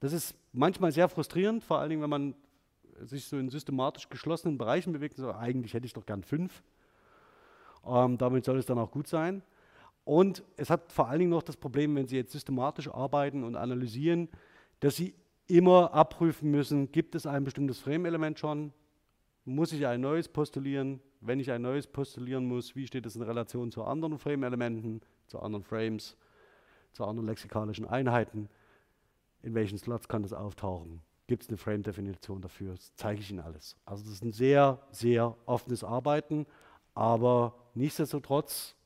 [0.00, 2.34] Das ist manchmal sehr frustrierend, vor allen Dingen, wenn man
[3.06, 6.62] sich so in systematisch geschlossenen Bereichen bewegt, so, eigentlich hätte ich doch gern fünf.
[7.86, 9.42] Ähm, damit soll es dann auch gut sein.
[10.04, 13.56] Und es hat vor allen Dingen noch das Problem, wenn Sie jetzt systematisch arbeiten und
[13.56, 14.28] analysieren,
[14.80, 15.14] dass Sie
[15.46, 18.72] immer abprüfen müssen, gibt es ein bestimmtes Frame-Element schon?
[19.44, 21.00] Muss ich ein neues postulieren?
[21.20, 25.40] Wenn ich ein neues postulieren muss, wie steht es in Relation zu anderen Frame-Elementen, zu
[25.40, 26.16] anderen Frames,
[26.92, 28.48] zu anderen lexikalischen Einheiten?
[29.42, 31.00] In welchen Slots kann das auftauchen?
[31.32, 32.72] Gibt es eine Frame-Definition dafür.
[32.74, 33.74] Das zeige ich Ihnen alles.
[33.86, 36.44] Also das ist ein sehr, sehr offenes Arbeiten,
[36.94, 38.76] aber nichtsdestotrotz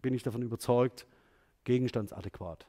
[0.00, 1.06] bin ich davon überzeugt,
[1.64, 2.66] gegenstandsadäquat.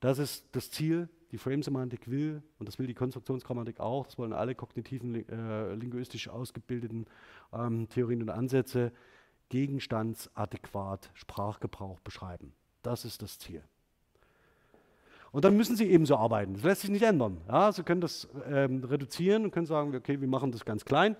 [0.00, 4.32] Das ist das Ziel, die Frame-Semantik will, und das will die Konstruktionsgrammatik auch, das wollen
[4.32, 7.06] alle kognitiven, äh, linguistisch ausgebildeten
[7.52, 8.90] ähm, Theorien und Ansätze,
[9.50, 12.52] gegenstandsadäquat Sprachgebrauch beschreiben.
[12.82, 13.62] Das ist das Ziel.
[15.32, 16.54] Und dann müssen Sie ebenso arbeiten.
[16.54, 17.38] Das lässt sich nicht ändern.
[17.48, 21.16] Ja, Sie können das ähm, reduzieren und können sagen, okay, wir machen das ganz klein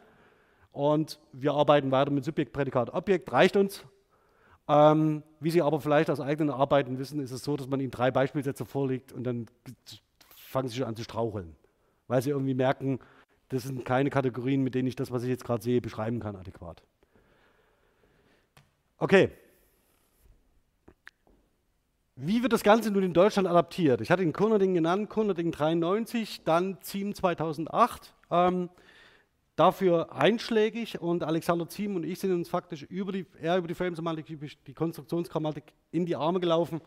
[0.73, 3.85] und wir arbeiten weiter mit Subjekt, Prädikat, Objekt, reicht uns.
[4.69, 7.91] Ähm, wie Sie aber vielleicht aus eigenen Arbeiten wissen, ist es so, dass man Ihnen
[7.91, 9.47] drei Beispielsätze vorlegt und dann
[10.37, 11.57] fangen Sie schon an zu straucheln,
[12.07, 13.01] weil Sie irgendwie merken,
[13.49, 16.37] das sind keine Kategorien, mit denen ich das, was ich jetzt gerade sehe, beschreiben kann
[16.37, 16.83] adäquat.
[18.99, 19.31] Okay,
[22.23, 24.03] wie wird das Ganze nun in Deutschland adaptiert?
[24.03, 28.15] Ich hatte den Kurnerding genannt, Kurnerding 93, dann Ziem 2008.
[28.31, 28.69] Ähm,
[29.57, 33.75] dafür einschlägig und Alexander Ziem und ich sind uns faktisch über die, eher über die
[33.75, 34.27] Frame-Semantik,
[34.67, 36.81] die Konstruktionsgrammatik in die Arme gelaufen.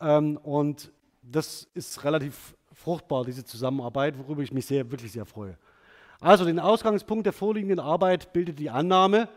[0.00, 5.58] Ähm, und das ist relativ fruchtbar, diese Zusammenarbeit, worüber ich mich sehr, wirklich sehr freue.
[6.20, 9.28] Also den Ausgangspunkt der vorliegenden Arbeit bildet die Annahme,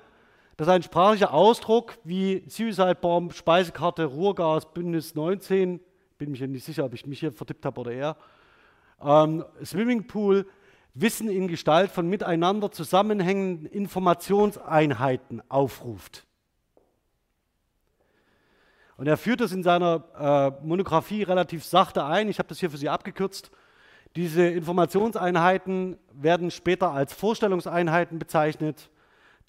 [0.58, 5.80] das ist ein sprachlicher Ausdruck wie Suicide Bomb, Speisekarte, Ruhrgas, Bündnis 19.
[6.18, 8.18] Bin mir nicht sicher, ob ich mich hier vertippt habe oder er.
[9.00, 10.48] Ähm, Swimmingpool,
[10.96, 16.26] Wissen in Gestalt von miteinander zusammenhängenden Informationseinheiten aufruft.
[18.98, 22.30] Und er führt das in seiner äh, Monographie relativ sachte ein.
[22.30, 23.52] Ich habe das hier für Sie abgekürzt.
[24.16, 28.90] Diese Informationseinheiten werden später als Vorstellungseinheiten bezeichnet,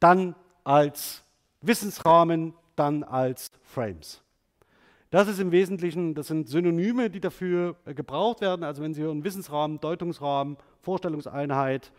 [0.00, 0.34] dann
[0.68, 1.24] als
[1.62, 4.22] Wissensrahmen, dann als Frames.
[5.09, 8.62] Das ist im Wesentlichen, das sind Synonyme, die dafür äh, gebraucht werden.
[8.64, 11.90] Also wenn Sie hören Wissensrahmen, Deutungsrahmen, Vorstellungseinheit,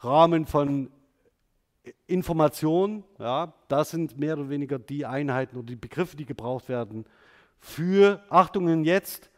[0.00, 0.90] Rahmen von
[2.08, 7.04] Information, ja, das sind mehr oder weniger die Einheiten oder die Begriffe, die gebraucht werden
[7.60, 9.30] für, Achtungen jetzt,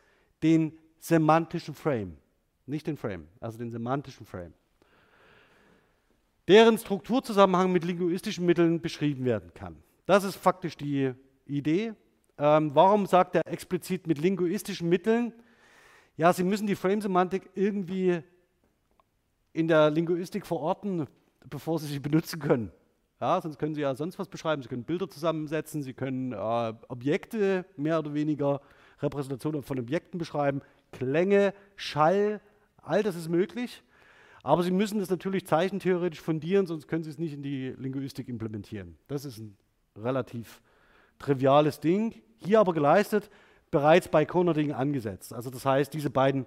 [0.43, 2.17] den semantischen Frame.
[2.65, 4.55] Nicht den Frame, also den semantischen Frame.
[6.49, 9.77] Deren Strukturzusammenhang mit linguistischen Mitteln beschrieben werden kann.
[10.07, 11.13] Das ist faktisch die
[11.47, 11.95] Idee.
[12.37, 15.33] Ähm, warum sagt er explizit mit linguistischen Mitteln?
[16.17, 18.23] Ja, Sie müssen die Frame-Semantik irgendwie
[19.53, 21.07] in der Linguistik verorten,
[21.49, 22.71] bevor Sie sie benutzen können.
[23.21, 24.63] Ja, sonst können Sie ja sonst was beschreiben.
[24.63, 28.61] Sie können Bilder zusammensetzen, Sie können äh, Objekte mehr oder weniger,
[29.01, 30.61] Repräsentationen von Objekten beschreiben,
[30.93, 32.41] Klänge, Schall,
[32.83, 33.83] all das ist möglich.
[34.45, 38.29] Aber Sie müssen das natürlich zeichentheoretisch fundieren, sonst können Sie es nicht in die Linguistik
[38.29, 38.97] implementieren.
[39.09, 39.57] Das ist ein
[39.97, 40.61] relativ
[41.19, 42.15] triviales Ding.
[42.37, 43.31] Hier aber geleistet,
[43.71, 45.33] bereits bei Conrading angesetzt.
[45.33, 46.47] Also das heißt, diese beiden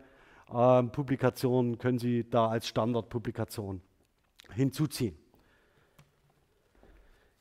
[0.54, 3.82] äh, Publikationen können Sie da als Standardpublikation
[4.54, 5.18] hinzuziehen.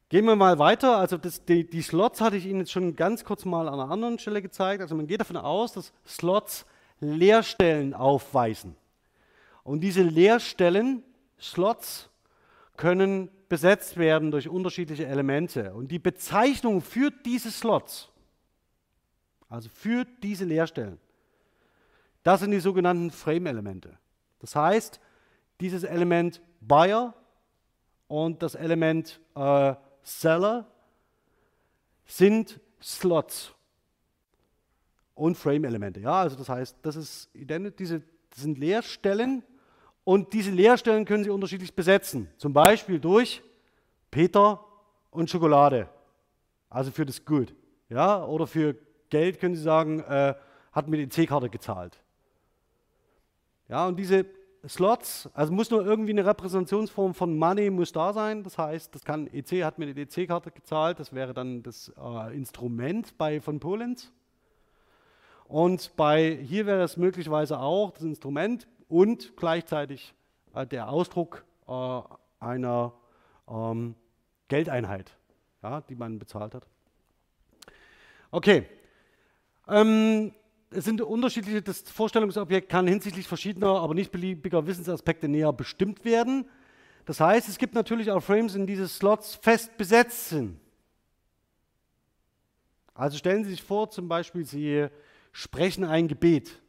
[0.09, 0.97] Gehen wir mal weiter.
[0.97, 3.91] Also das, die, die, Slots hatte ich Ihnen jetzt schon ganz kurz mal an einer
[3.91, 4.81] anderen Stelle gezeigt.
[4.81, 6.65] Also man geht davon aus, dass Slots
[7.01, 8.75] Leerstellen aufweisen.
[9.67, 11.03] Und diese Leerstellen,
[11.41, 12.09] Slots,
[12.77, 15.75] können besetzt werden durch unterschiedliche Elemente.
[15.75, 18.09] Und die Bezeichnung für diese Slots,
[19.49, 21.01] also für diese Leerstellen,
[22.23, 23.99] das sind die sogenannten Frame-Elemente.
[24.39, 25.01] Das heißt,
[25.61, 27.13] dieses Element Buyer
[28.07, 29.75] und das Element äh,
[30.05, 30.71] Seller
[32.05, 33.53] sind Slots
[35.17, 35.99] und Frame-Elemente.
[35.99, 39.43] Ja, also das heißt, das ist diese das sind Leerstellen
[40.07, 42.29] und diese Leerstellen können Sie unterschiedlich besetzen.
[42.37, 43.43] Zum Beispiel durch
[44.09, 44.65] Peter
[45.11, 45.89] und Schokolade.
[46.71, 47.53] Also für das Good.
[47.89, 48.77] Ja, oder für
[49.11, 50.37] Geld können Sie sagen, äh,
[50.71, 52.01] hat mir die EC-Karte gezahlt.
[53.69, 54.27] Ja, und diese
[54.69, 58.45] Slots, also muss nur irgendwie eine Repräsentationsform von Money muss da sein.
[58.45, 62.33] Das heißt, das kann EC hat mir die EC-Karte gezahlt, das wäre dann das äh,
[62.33, 64.13] Instrument bei von Polenz.
[65.49, 70.15] Und bei hier wäre es möglicherweise auch das Instrument und gleichzeitig
[70.55, 72.01] äh, der Ausdruck äh,
[72.41, 72.93] einer
[73.49, 73.95] ähm,
[74.49, 75.17] Geldeinheit,
[75.63, 76.67] ja, die man bezahlt hat.
[78.31, 78.67] Okay.
[79.69, 80.33] Ähm,
[80.71, 86.49] es sind unterschiedliche, das Vorstellungsobjekt kann hinsichtlich verschiedener, aber nicht beliebiger Wissensaspekte näher bestimmt werden.
[87.05, 90.61] Das heißt, es gibt natürlich auch Frames, in diese Slots fest besetzt sind.
[92.95, 94.89] Also stellen Sie sich vor, zum Beispiel, Sie
[95.33, 96.61] sprechen ein Gebet.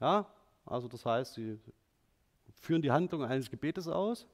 [0.00, 0.26] Ja,
[0.64, 1.58] also das heißt, Sie
[2.60, 4.26] führen die Handlung eines Gebetes aus.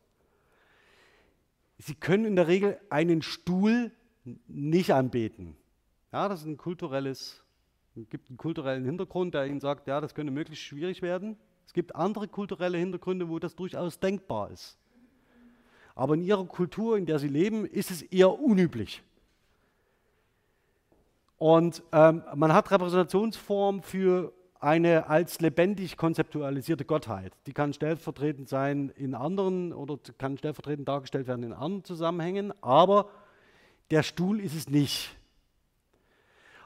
[1.79, 3.93] Sie können in der Regel einen Stuhl
[4.47, 5.57] nicht anbeten.
[6.13, 7.43] Ja, das ist ein kulturelles,
[8.11, 11.37] gibt einen kulturellen Hintergrund, der Ihnen sagt, ja, das könnte möglichst schwierig werden.
[11.67, 14.79] Es gibt andere kulturelle Hintergründe, wo das durchaus denkbar ist.
[15.95, 19.03] Aber in Ihrer Kultur, in der Sie leben, ist es eher unüblich.
[21.37, 27.33] Und ähm, man hat Repräsentationsformen für eine als lebendig konzeptualisierte Gottheit.
[27.47, 33.09] Die kann stellvertretend sein in anderen oder kann stellvertretend dargestellt werden in anderen Zusammenhängen, aber
[33.91, 35.17] der Stuhl ist es nicht.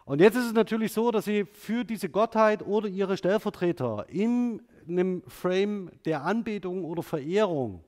[0.04, 4.62] Und jetzt ist es natürlich so, dass Sie für diese Gottheit oder Ihre Stellvertreter in
[4.88, 7.84] einem Frame der Anbetung oder Verehrung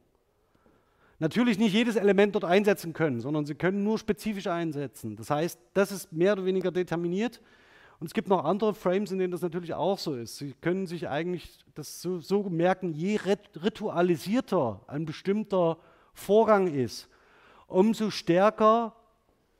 [1.18, 5.16] natürlich nicht jedes Element dort einsetzen können, sondern Sie können nur spezifisch einsetzen.
[5.16, 7.40] Das heißt, das ist mehr oder weniger determiniert
[8.00, 10.36] und es gibt noch andere Frames, in denen das natürlich auch so ist.
[10.36, 13.18] Sie können sich eigentlich das so, so merken, je
[13.62, 15.78] ritualisierter ein bestimmter
[16.12, 17.08] Vorgang ist,
[17.66, 18.94] umso stärker,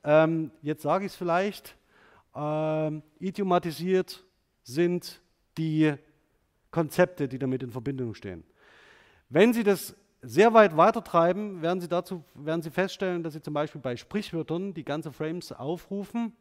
[0.03, 1.75] ähm, jetzt sage ich es vielleicht,
[2.35, 4.23] ähm, idiomatisiert
[4.63, 5.21] sind
[5.57, 5.93] die
[6.71, 8.43] Konzepte, die damit in Verbindung stehen.
[9.29, 13.53] Wenn Sie das sehr weit weitertreiben, werden Sie, dazu, werden Sie feststellen, dass Sie zum
[13.53, 16.33] Beispiel bei Sprichwörtern, die ganze Frames aufrufen,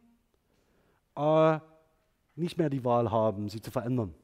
[1.16, 1.58] äh,
[2.36, 4.14] nicht mehr die Wahl haben, sie zu verändern,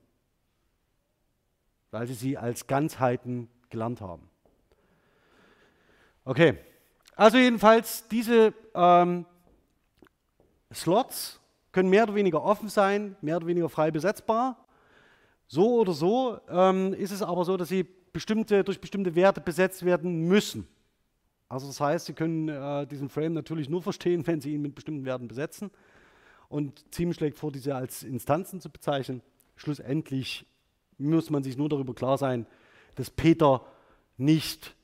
[1.91, 4.29] weil sie sie als Ganzheiten gelernt haben.
[6.25, 6.59] Okay,
[7.17, 9.25] also jedenfalls diese ähm,
[10.73, 11.41] Slots
[11.73, 14.57] können mehr oder weniger offen sein, mehr oder weniger frei besetzbar.
[15.47, 19.85] So oder so ähm, ist es aber so, dass sie bestimmte, durch bestimmte Werte besetzt
[19.85, 20.67] werden müssen.
[21.49, 24.75] Also das heißt, Sie können äh, diesen Frame natürlich nur verstehen, wenn Sie ihn mit
[24.75, 25.71] bestimmten Werten besetzen
[26.51, 29.23] und Ziem schlägt vor, diese als Instanzen zu bezeichnen.
[29.57, 30.45] Schlussendlich
[30.99, 32.47] muss man sich nur darüber klar sein,
[32.97, 33.65] dass Peter
[34.19, 34.77] nicht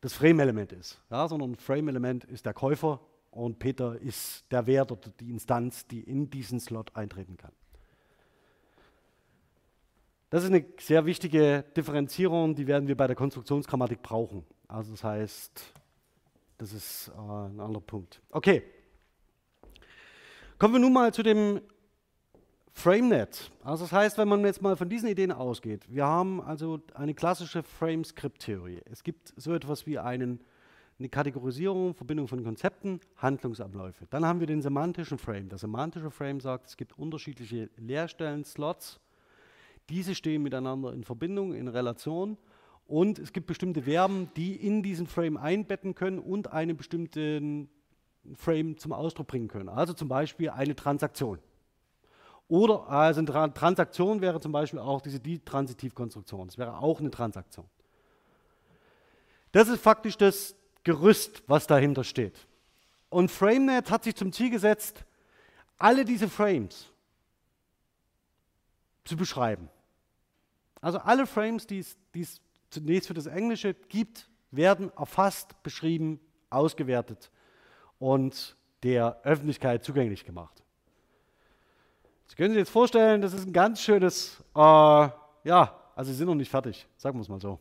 [0.00, 2.98] das Frame-Element ist, ja, sondern ein Frame-Element ist der Käufer,
[3.32, 7.52] und Peter ist der Wert oder die Instanz, die in diesen Slot eintreten kann.
[10.28, 14.44] Das ist eine sehr wichtige Differenzierung, die werden wir bei der Konstruktionsgrammatik brauchen.
[14.68, 15.72] Also das heißt,
[16.58, 18.20] das ist äh, ein anderer Punkt.
[18.30, 18.62] Okay.
[20.62, 21.60] Kommen wir nun mal zu dem
[22.72, 23.50] FrameNet.
[23.64, 27.14] Also das heißt, wenn man jetzt mal von diesen Ideen ausgeht, wir haben also eine
[27.14, 28.80] klassische Frame-Script-Theorie.
[28.84, 30.38] Es gibt so etwas wie einen,
[31.00, 34.06] eine Kategorisierung, Verbindung von Konzepten, Handlungsabläufe.
[34.10, 35.48] Dann haben wir den semantischen Frame.
[35.48, 39.00] Der semantische Frame sagt, es gibt unterschiedliche Leerstellen, Slots,
[39.90, 42.38] diese stehen miteinander in Verbindung, in Relation
[42.86, 47.68] und es gibt bestimmte Verben, die in diesen Frame einbetten können und einen bestimmten
[48.34, 49.68] Frame zum Ausdruck bringen können.
[49.68, 51.38] Also zum Beispiel eine Transaktion.
[52.48, 56.48] Oder also eine Tra Transaktion wäre zum Beispiel auch diese die Transitivkonstruktion.
[56.48, 57.66] Das wäre auch eine Transaktion.
[59.52, 60.54] Das ist faktisch das
[60.84, 62.46] Gerüst, was dahinter steht.
[63.08, 65.04] Und FrameNet hat sich zum Ziel gesetzt,
[65.78, 66.86] alle diese Frames
[69.04, 69.68] zu beschreiben.
[70.80, 76.20] Also alle Frames, die es zunächst für das Englische gibt, werden erfasst, beschrieben,
[76.50, 77.30] ausgewertet
[78.02, 80.60] und der Öffentlichkeit zugänglich gemacht.
[82.26, 86.26] Sie können sich jetzt vorstellen, das ist ein ganz schönes, äh, ja, also Sie sind
[86.26, 87.60] noch nicht fertig, sagen wir es mal so.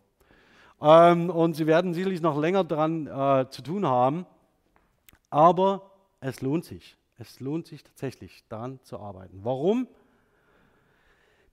[0.82, 4.26] Ähm, und Sie werden sicherlich noch länger daran äh, zu tun haben,
[5.30, 6.98] aber es lohnt sich.
[7.20, 9.42] Es lohnt sich tatsächlich, daran zu arbeiten.
[9.44, 9.88] Warum?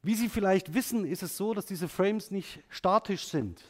[0.01, 3.63] Wie Sie vielleicht wissen, ist es so, dass diese Frames nicht statisch sind,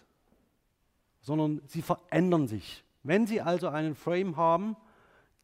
[1.23, 2.85] sondern sie verändern sich.
[3.03, 4.77] Wenn Sie also einen Frame haben,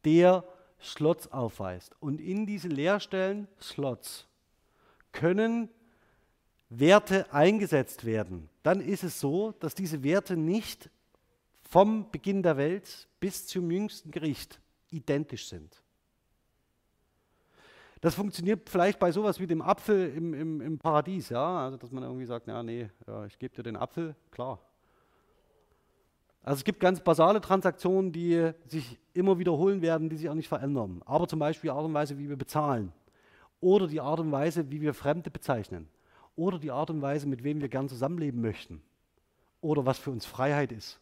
[0.05, 0.45] der
[0.81, 4.27] Slots aufweist und in diese Leerstellen Slots
[5.13, 5.69] können
[6.69, 10.91] Werte eingesetzt werden, dann ist es so, dass diese Werte nicht
[11.63, 15.83] vom Beginn der Welt bis zum jüngsten Gericht identisch sind.
[18.01, 21.91] Das funktioniert vielleicht bei sowas wie dem Apfel im, im, im Paradies, ja, also dass
[21.91, 24.61] man irgendwie sagt, ja, nee, ja, ich gebe dir den Apfel, klar.
[26.45, 30.49] Also es gibt ganz basale Transaktionen, die sich immer wiederholen werden, die sich auch nicht
[30.49, 31.01] verändern.
[31.07, 32.93] Aber zum Beispiel die Art und Weise, wie wir bezahlen.
[33.61, 35.89] Oder die Art und Weise, wie wir Fremde bezeichnen.
[36.37, 38.83] Oder die Art und Weise, mit wem wir gern zusammenleben möchten.
[39.63, 41.01] Oder was für uns Freiheit ist.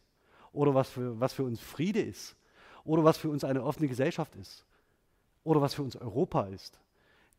[0.53, 2.37] Oder was für, was für uns Friede ist.
[2.85, 4.65] Oder was für uns eine offene Gesellschaft ist.
[5.43, 6.79] Oder was für uns Europa ist.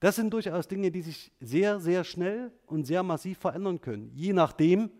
[0.01, 4.33] Das sind durchaus Dinge, die sich sehr, sehr schnell und sehr massiv verändern können, je
[4.33, 4.91] nachdem,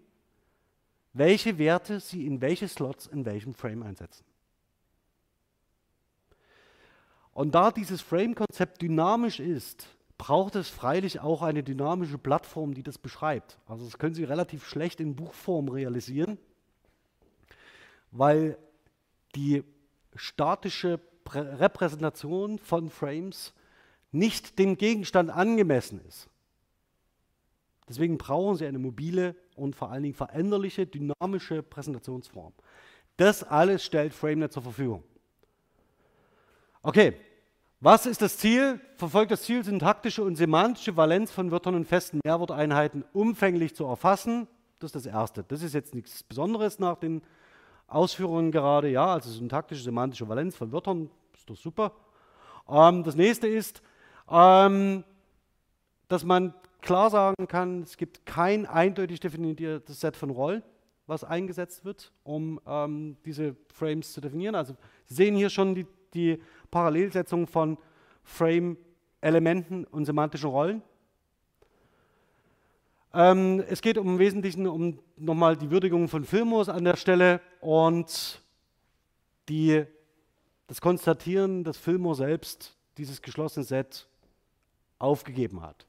[1.14, 4.26] welche Werte Sie in welche Slots in welchem Frame einsetzen.
[7.34, 9.88] Und da dieses Frame-Konzept dynamisch ist,
[10.18, 13.58] braucht es freilich auch eine dynamische Plattform, die das beschreibt.
[13.68, 16.38] Also das können Sie relativ schlecht in Buchform realisieren,
[18.12, 18.58] weil
[19.36, 19.64] die
[20.16, 23.54] statische Repräsentation von Frames
[24.12, 26.30] nicht dem Gegenstand angemessen ist.
[27.88, 32.54] Deswegen brauchen Sie eine mobile und vor allen Dingen veränderliche, dynamische Präsentationsform.
[33.18, 35.04] Das alles stellt FrameNet zur Verfügung.
[36.82, 37.16] Okay,
[37.80, 38.80] was ist das Ziel?
[38.96, 44.48] Verfolgt das Ziel, syntaktische und semantische Valenz von Wörtern und festen Mehrworteinheiten umfänglich zu erfassen.
[44.80, 45.44] Das ist das Erste.
[45.44, 47.22] Das ist jetzt nichts Besonderes nach den
[47.88, 48.90] Ausführungen gerade.
[48.90, 51.92] Ja, also syntaktische, semantische Valenz von Wörtern, ist doch super.
[52.70, 53.82] Ähm, das nächste ist,
[54.30, 55.04] ähm,
[56.08, 56.54] dass man
[56.84, 60.62] klar sagen kann, es gibt kein eindeutig definiertes Set von Rollen,
[61.08, 64.54] was eingesetzt wird, um ähm, diese Frames zu definieren.
[64.54, 64.76] Also
[65.06, 67.78] Sie sehen hier schon die, die Parallelsetzung von
[68.24, 70.82] Frame-Elementen und semantischen Rollen.
[73.14, 78.42] Ähm, es geht im Wesentlichen um nochmal die Würdigung von Filmos an der Stelle und
[79.50, 79.86] die,
[80.68, 84.08] das Konstatieren, dass Filmo selbst dieses geschlossene Set
[85.00, 85.86] aufgegeben hat.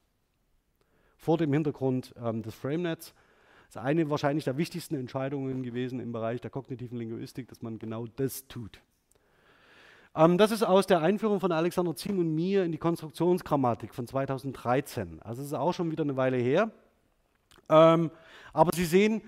[1.24, 3.14] Vor dem Hintergrund ähm, des FrameNets.
[3.68, 7.78] Das ist eine wahrscheinlich der wichtigsten Entscheidungen gewesen im Bereich der kognitiven Linguistik, dass man
[7.78, 8.82] genau das tut.
[10.14, 14.06] Ähm, das ist aus der Einführung von Alexander Ziem und mir in die Konstruktionsgrammatik von
[14.06, 15.22] 2013.
[15.22, 16.70] Also es ist auch schon wieder eine Weile her.
[17.70, 18.10] Ähm,
[18.52, 19.22] aber Sie sehen,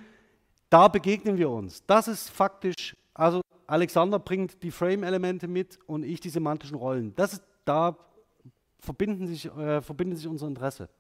[0.69, 1.83] da begegnen wir uns.
[1.87, 7.15] Das ist faktisch, also Alexander bringt die Frame-Elemente mit und ich die semantischen Rollen.
[7.17, 7.97] Das ist, da
[8.81, 10.91] verbinden sich, äh, verbindet sich unser Interesse.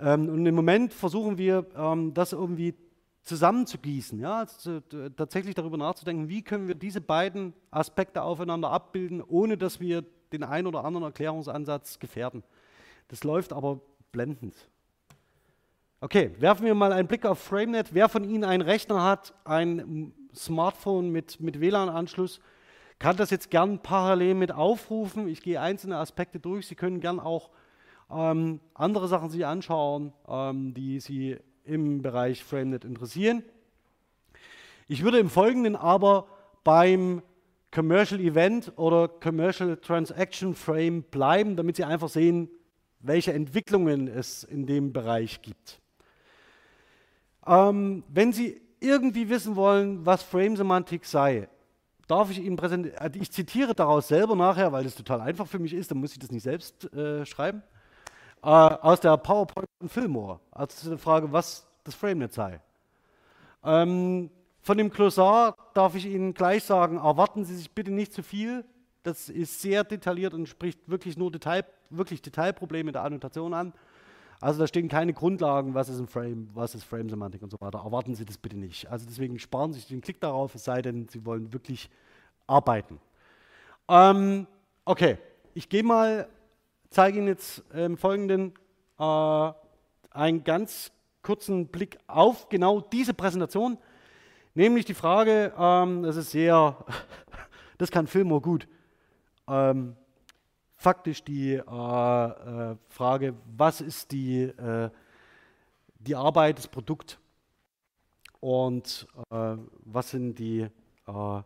[0.00, 2.74] Ähm, und im Moment versuchen wir, ähm, das irgendwie
[3.22, 4.46] zusammenzugießen, ja,
[5.16, 10.42] tatsächlich darüber nachzudenken, wie können wir diese beiden Aspekte aufeinander abbilden, ohne dass wir den
[10.42, 12.42] einen oder anderen Erklärungsansatz gefährden.
[13.08, 13.80] Das läuft aber
[14.10, 14.54] blendend.
[16.00, 17.92] Okay, werfen wir mal einen Blick auf FrameNet.
[17.92, 22.40] Wer von Ihnen einen Rechner hat, ein Smartphone mit, mit WLAN-Anschluss,
[22.98, 25.28] kann das jetzt gern parallel mit aufrufen.
[25.28, 26.68] Ich gehe einzelne Aspekte durch.
[26.68, 27.50] Sie können gern auch
[28.12, 33.42] ähm, andere Sachen sich anschauen, ähm, die Sie im Bereich FrameNet interessieren.
[34.88, 36.26] Ich würde im Folgenden aber
[36.64, 37.22] beim
[37.70, 42.48] Commercial Event oder Commercial Transaction Frame bleiben, damit Sie einfach sehen,
[42.98, 45.80] welche Entwicklungen es in dem Bereich gibt.
[47.46, 51.48] Ähm, wenn Sie irgendwie wissen wollen, was Frame-Semantik sei,
[52.08, 52.98] darf ich Ihnen präsentieren.
[52.98, 56.12] Also ich zitiere daraus selber nachher, weil das total einfach für mich ist, dann muss
[56.12, 57.62] ich das nicht selbst äh, schreiben.
[58.42, 62.60] Äh, aus der PowerPoint von Fillmore, also die Frage, was das FrameNet sei.
[63.62, 64.30] Ähm,
[64.62, 68.64] von dem Glossar darf ich Ihnen gleich sagen, erwarten Sie sich bitte nicht zu viel.
[69.02, 73.72] Das ist sehr detailliert und spricht wirklich nur Detail, wirklich Detailprobleme der Annotation an.
[74.40, 77.80] Also da stehen keine Grundlagen, was ist ein Frame, was ist Frame-Semantik und so weiter.
[77.84, 78.90] Erwarten Sie das bitte nicht.
[78.90, 81.90] Also deswegen sparen Sie sich den Klick darauf, es sei denn, Sie wollen wirklich
[82.46, 82.98] arbeiten.
[83.88, 84.46] Ähm,
[84.86, 85.18] okay,
[85.52, 86.26] ich gehe mal,
[86.90, 88.52] zeige Ihnen jetzt im Folgenden
[88.98, 89.52] äh,
[90.10, 93.78] einen ganz kurzen Blick auf genau diese Präsentation,
[94.54, 96.84] nämlich die Frage, ähm, das ist sehr,
[97.78, 98.66] das kann Filmo gut,
[99.48, 99.96] ähm,
[100.76, 104.90] faktisch die äh, äh, Frage, was ist die, äh,
[105.98, 107.20] die Arbeit, das Produkt
[108.40, 110.66] und äh, was sind die
[111.06, 111.42] äh,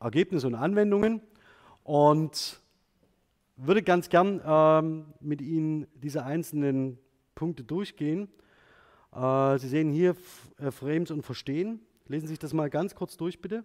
[0.00, 1.20] Ergebnisse und Anwendungen.
[1.82, 2.63] Und
[3.56, 6.98] würde ganz gern ähm, mit Ihnen diese einzelnen
[7.34, 8.28] Punkte durchgehen.
[9.12, 10.16] Sie sehen hier
[10.70, 11.80] Frames und Verstehen.
[12.08, 13.64] Lesen Sie sich das mal ganz kurz durch, bitte.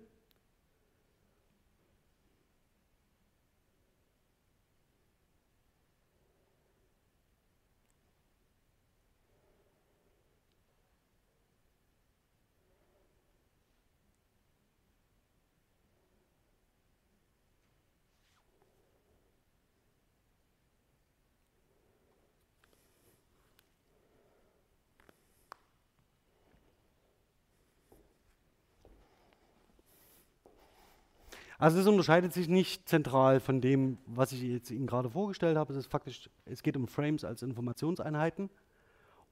[31.60, 35.74] Also es unterscheidet sich nicht zentral von dem, was ich jetzt Ihnen gerade vorgestellt habe.
[35.74, 38.50] Es ist faktisch, es geht um Frames als Informationseinheiten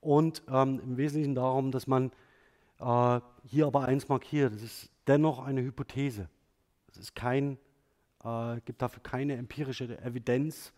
[0.01, 2.11] und ähm, im Wesentlichen darum, dass man
[2.79, 4.53] äh, hier aber eins markiert.
[4.53, 6.27] Es ist dennoch eine Hypothese.
[6.91, 7.57] Es ist kein,
[8.25, 10.73] äh, gibt dafür keine empirische Evidenz,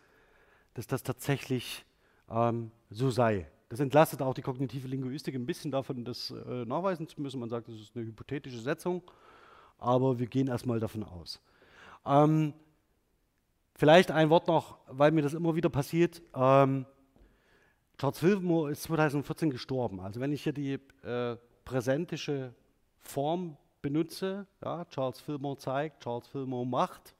[0.75, 1.83] dass das tatsächlich
[2.29, 3.49] ähm, so sei.
[3.69, 7.39] Das entlastet auch die kognitive Linguistik ein bisschen davon, das äh, nachweisen zu müssen.
[7.39, 9.01] Man sagt, das ist eine hypothetische Setzung
[9.79, 11.41] aber wir gehen erstmal davon aus.
[12.05, 12.53] Ähm,
[13.75, 16.21] vielleicht ein Wort noch, weil mir das immer wieder passiert.
[16.35, 16.85] Ähm,
[17.97, 19.99] Charles Fillmore ist 2014 gestorben.
[19.99, 22.53] Also wenn ich hier die äh, präsentische
[23.01, 27.15] Form benutze, ja, Charles Fillmore zeigt, Charles Fillmore macht,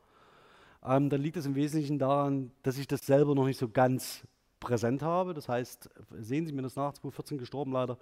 [0.83, 4.23] ähm, dann liegt es im Wesentlichen daran, dass ich das selber noch nicht so ganz
[4.59, 5.33] präsent habe.
[5.33, 7.97] Das heißt, sehen Sie mir das nach, 2014 gestorben leider.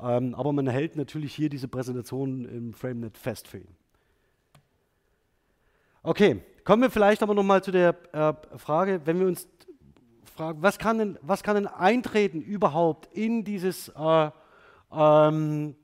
[0.00, 3.76] Ähm, aber man hält natürlich hier diese Präsentation im FrameNet fest für ihn.
[6.02, 9.48] Okay, kommen wir vielleicht aber nochmal zu der äh, Frage, wenn wir uns
[10.24, 14.30] fragen, was kann denn, was kann denn eintreten überhaupt in dieses, äh,
[14.92, 15.74] ähm,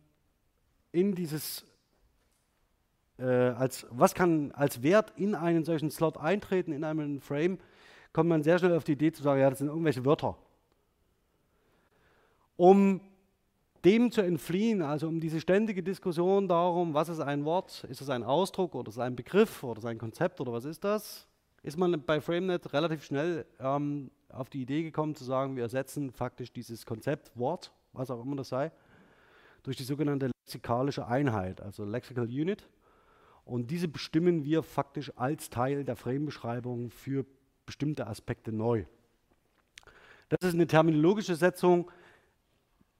[0.92, 1.64] in dieses
[3.18, 7.58] äh, als, was kann als Wert in einen solchen Slot eintreten, in einem Frame,
[8.12, 10.36] kommt man sehr schnell auf die Idee zu sagen, ja, das sind irgendwelche Wörter.
[12.56, 13.00] Um
[13.84, 18.08] dem zu entfliehen, also um diese ständige Diskussion darum, was ist ein Wort, ist es
[18.10, 20.84] ein Ausdruck oder ist es ein Begriff oder ist es ein Konzept oder was ist
[20.84, 21.26] das,
[21.62, 26.10] ist man bei FrameNet relativ schnell ähm, auf die Idee gekommen zu sagen, wir ersetzen
[26.10, 28.72] faktisch dieses Konzept Wort, was auch immer das sei,
[29.62, 32.68] durch die sogenannte lexikalische Einheit, also Lexical Unit.
[33.44, 37.26] Und diese bestimmen wir faktisch als Teil der Frame-Beschreibung für
[37.66, 38.84] bestimmte Aspekte neu.
[40.28, 41.90] Das ist eine terminologische Setzung,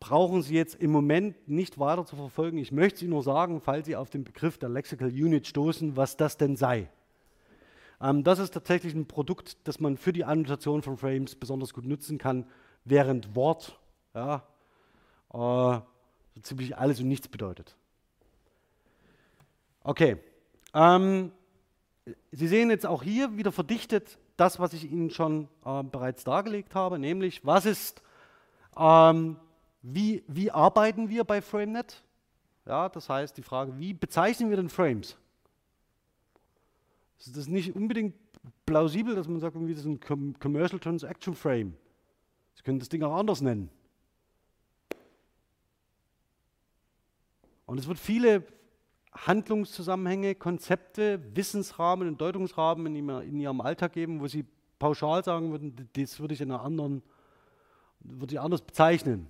[0.03, 2.59] brauchen Sie jetzt im Moment nicht weiter zu verfolgen.
[2.59, 6.17] Ich möchte Sie nur sagen, falls Sie auf den Begriff der Lexical Unit stoßen, was
[6.17, 6.91] das denn sei.
[8.01, 11.85] Ähm, das ist tatsächlich ein Produkt, das man für die Annotation von Frames besonders gut
[11.85, 12.47] nutzen kann,
[12.85, 13.79] während Wort
[14.13, 14.43] ja,
[15.33, 17.77] äh, so ziemlich alles und nichts bedeutet.
[19.85, 20.17] Okay.
[20.75, 21.31] Ähm,
[22.33, 26.75] Sie sehen jetzt auch hier wieder verdichtet das, was ich Ihnen schon äh, bereits dargelegt
[26.75, 28.03] habe, nämlich was ist
[28.77, 29.37] ähm,
[29.83, 32.03] wie, wie arbeiten wir bei FrameNet?
[32.67, 35.17] Ja, das heißt die Frage, wie bezeichnen wir denn Frames?
[37.19, 38.15] Ist das nicht unbedingt
[38.67, 41.75] plausibel, dass man sagt, irgendwie das ist ein Commercial Transaction Frame?
[42.55, 43.71] Sie können das Ding auch anders nennen.
[47.67, 48.45] Und es wird viele
[49.13, 54.45] Handlungszusammenhänge, Konzepte, Wissensrahmen und Deutungsrahmen in, in ihrem Alltag geben, wo sie
[54.79, 57.03] pauschal sagen würden, das würde ich in einer anderen,
[58.01, 59.29] würde ich anders bezeichnen.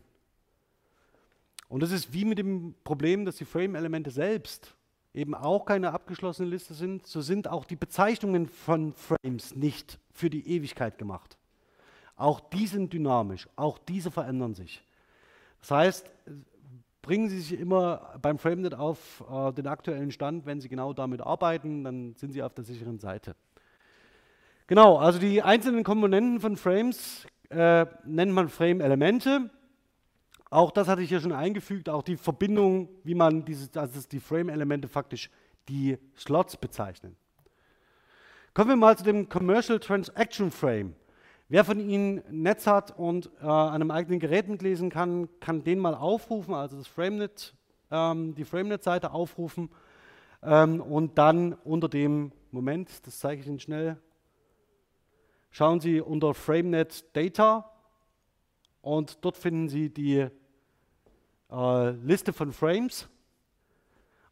[1.73, 4.77] Und das ist wie mit dem Problem, dass die Frame-Elemente selbst
[5.15, 10.29] eben auch keine abgeschlossene Liste sind, so sind auch die Bezeichnungen von Frames nicht für
[10.29, 11.39] die Ewigkeit gemacht.
[12.15, 14.85] Auch die sind dynamisch, auch diese verändern sich.
[15.61, 16.13] Das heißt,
[17.01, 21.23] bringen Sie sich immer beim FrameNet auf äh, den aktuellen Stand, wenn Sie genau damit
[21.23, 23.35] arbeiten, dann sind Sie auf der sicheren Seite.
[24.67, 29.49] Genau, also die einzelnen Komponenten von Frames äh, nennt man Frame-Elemente.
[30.53, 34.21] Auch das hatte ich hier schon eingefügt, auch die Verbindung, wie man dieses, also die
[34.21, 35.31] Frame-Elemente faktisch
[35.67, 37.17] die Slots bezeichnen.
[38.53, 40.95] Kommen wir mal zu dem Commercial Transaction Frame.
[41.49, 45.79] Wer von Ihnen Netz hat und äh, an einem eigenen Gerät mitlesen kann, kann den
[45.79, 47.55] mal aufrufen, also das FrameNet,
[47.91, 49.71] ähm, die FrameNet-Seite aufrufen
[50.43, 53.97] ähm, und dann unter dem, Moment, das zeige ich Ihnen schnell,
[55.51, 57.71] schauen Sie unter FrameNet Data
[58.83, 60.29] und dort finden Sie die
[61.53, 63.09] äh, Liste von Frames.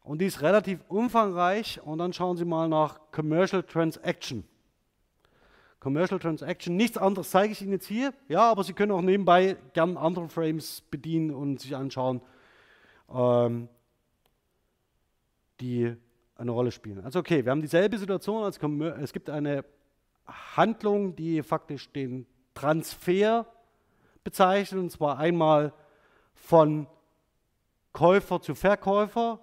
[0.03, 1.79] Und die ist relativ umfangreich.
[1.83, 4.43] Und dann schauen Sie mal nach Commercial Transaction.
[5.79, 8.13] Commercial Transaction, nichts anderes zeige ich Ihnen jetzt hier.
[8.27, 12.21] Ja, aber Sie können auch nebenbei gern andere Frames bedienen und sich anschauen,
[13.11, 13.67] ähm,
[15.59, 15.95] die
[16.35, 17.03] eine Rolle spielen.
[17.03, 18.43] Also okay, wir haben dieselbe Situation.
[18.43, 18.59] Als
[19.01, 19.65] es gibt eine
[20.27, 23.45] Handlung, die faktisch den Transfer
[24.23, 25.73] bezeichnet, und zwar einmal
[26.35, 26.87] von
[27.93, 29.39] Käufer zu Verkäufer,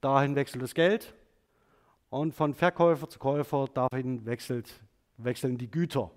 [0.00, 1.14] dahin wechselt das Geld.
[2.10, 4.72] Und von Verkäufer zu Käufer, dahin wechselt,
[5.16, 6.10] wechseln die Güter.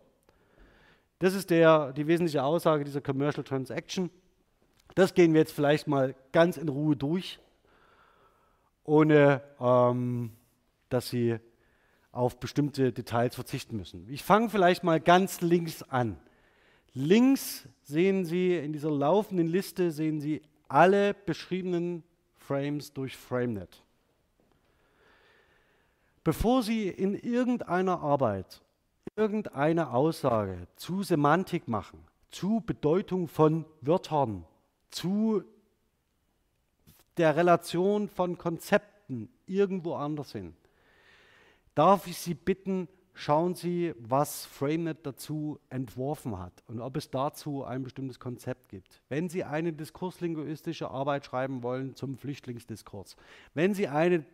[1.20, 4.10] Das ist der, die wesentliche Aussage dieser Commercial Transaction.
[4.96, 7.40] Das gehen wir jetzt vielleicht mal ganz in Ruhe durch,
[8.84, 10.32] ohne ähm,
[10.90, 11.40] dass Sie
[12.12, 14.08] auf bestimmte Details verzichten müssen.
[14.10, 16.18] Ich fange vielleicht mal ganz links an.
[16.94, 20.42] Links sehen Sie in dieser laufenden Liste sehen Sie
[20.74, 22.04] alle beschriebenen
[22.36, 23.84] Frames durch FrameNet.
[26.24, 28.62] Bevor Sie in irgendeiner Arbeit
[29.16, 34.46] irgendeine Aussage zu Semantik machen, zu Bedeutung von Wörtern,
[34.90, 35.44] zu
[37.18, 40.56] der Relation von Konzepten irgendwo anders hin,
[41.76, 47.64] darf ich Sie bitten, schauen Sie, was FrameNet dazu entworfen hat und ob es dazu
[47.64, 49.02] ein bestimmtes Konzept gibt.
[49.10, 53.16] Wenn Sie eine diskurslinguistische Arbeit schreiben wollen zum Flüchtlingsdiskurs,
[53.54, 54.26] wenn Sie eine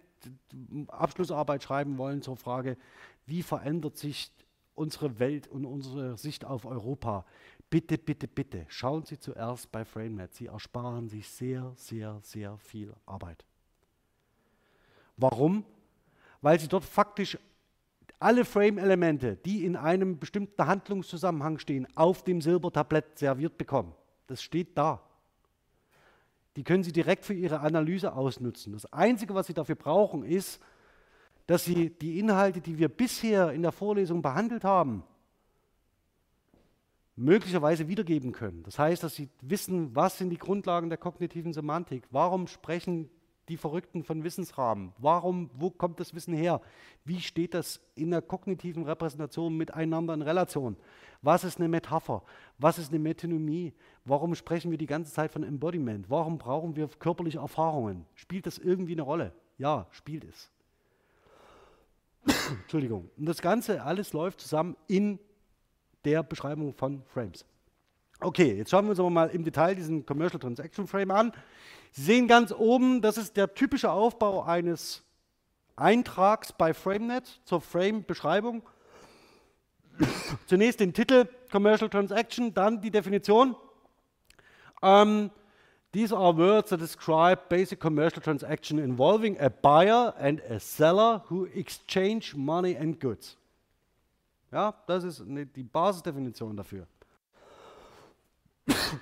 [0.87, 2.77] Abschlussarbeit schreiben wollen zur Frage,
[3.25, 4.31] wie verändert sich
[4.75, 7.25] unsere Welt und unsere Sicht auf Europa,
[7.69, 10.33] bitte, bitte, bitte, schauen Sie zuerst bei FrameNet.
[10.33, 13.45] Sie ersparen sich sehr, sehr, sehr viel Arbeit.
[15.17, 15.65] Warum?
[16.41, 17.37] Weil Sie dort faktisch
[18.19, 23.93] alle Frame-Elemente, die in einem bestimmten Handlungszusammenhang stehen, auf dem Silbertablett serviert bekommen.
[24.27, 25.01] Das steht da.
[26.55, 28.73] Die können Sie direkt für Ihre Analyse ausnutzen.
[28.73, 30.61] Das Einzige, was Sie dafür brauchen, ist,
[31.47, 35.03] dass Sie die Inhalte, die wir bisher in der Vorlesung behandelt haben,
[37.15, 38.63] möglicherweise wiedergeben können.
[38.63, 43.09] Das heißt, dass Sie wissen, was sind die Grundlagen der kognitiven Semantik, warum sprechen
[43.49, 44.93] die Verrückten von Wissensrahmen?
[44.97, 46.61] Warum, wo kommt das Wissen her?
[47.03, 50.77] Wie steht das in der kognitiven Repräsentation miteinander in Relation?
[51.21, 52.23] Was ist eine Metapher?
[52.57, 53.73] Was ist eine Metonymie?
[54.05, 56.09] Warum sprechen wir die ganze Zeit von Embodiment?
[56.09, 58.05] Warum brauchen wir körperliche Erfahrungen?
[58.15, 59.33] Spielt das irgendwie eine Rolle?
[59.57, 60.51] Ja, spielt es.
[62.61, 63.09] Entschuldigung.
[63.17, 65.19] Und das Ganze alles läuft zusammen in
[66.05, 67.45] der Beschreibung von Frames.
[68.21, 71.33] Okay, jetzt schauen wir uns aber mal im Detail diesen Commercial Transaction Frame an.
[71.91, 75.03] Sie sehen ganz oben, das ist der typische Aufbau eines
[75.77, 78.61] Eintrags bei FrameNet zur Frame-Beschreibung.
[80.47, 83.55] Zunächst den Titel Commercial Transaction, dann die Definition.
[84.81, 85.31] Um, ähm,
[85.93, 91.45] these are words that describe basic commercial transaction involving a buyer and a seller who
[91.47, 93.37] exchange money and goods.
[94.51, 96.85] Ja, das ist die Basisdefinition dafür.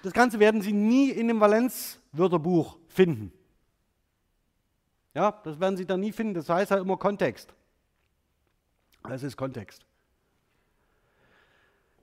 [0.04, 3.32] Das Ganze werden Sie nie in dem Valenz-Wörterbuch finden.
[5.14, 6.34] Ja, das werden Sie da nie finden.
[6.34, 7.54] Das heißt halt immer Kontext.
[9.04, 9.86] Das ist Kontext.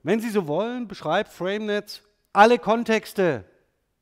[0.03, 2.03] Wenn Sie so wollen, beschreibt FrameNet
[2.33, 3.45] alle Kontexte,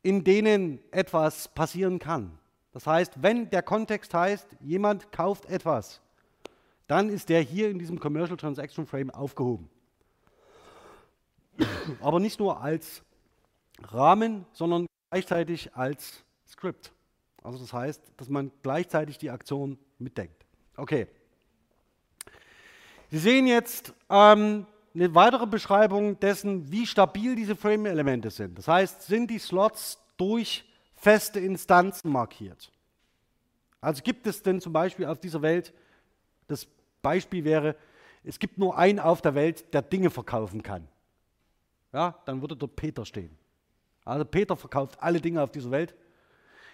[0.01, 2.37] in denen etwas passieren kann.
[2.73, 6.01] Das heißt, wenn der Kontext heißt, jemand kauft etwas,
[6.87, 9.69] dann ist der hier in diesem Commercial Transaction Frame aufgehoben.
[12.01, 13.03] Aber nicht nur als
[13.81, 16.93] Rahmen, sondern gleichzeitig als Script,
[17.41, 20.45] Also das heißt, dass man gleichzeitig die Aktion mitdenkt.
[20.77, 21.07] Okay.
[23.09, 28.57] Sie sehen jetzt ähm, eine weitere Beschreibung dessen, wie stabil diese Frame-Elemente sind.
[28.57, 30.65] Das heißt, sind die Slots durch
[30.95, 32.71] feste Instanzen markiert.
[33.81, 35.73] Also gibt es denn zum Beispiel auf dieser Welt,
[36.47, 36.67] das
[37.01, 37.75] Beispiel wäre,
[38.23, 40.87] es gibt nur einen auf der Welt, der Dinge verkaufen kann.
[41.91, 43.37] Ja, dann würde dort Peter stehen.
[44.05, 45.95] Also Peter verkauft alle Dinge auf dieser Welt.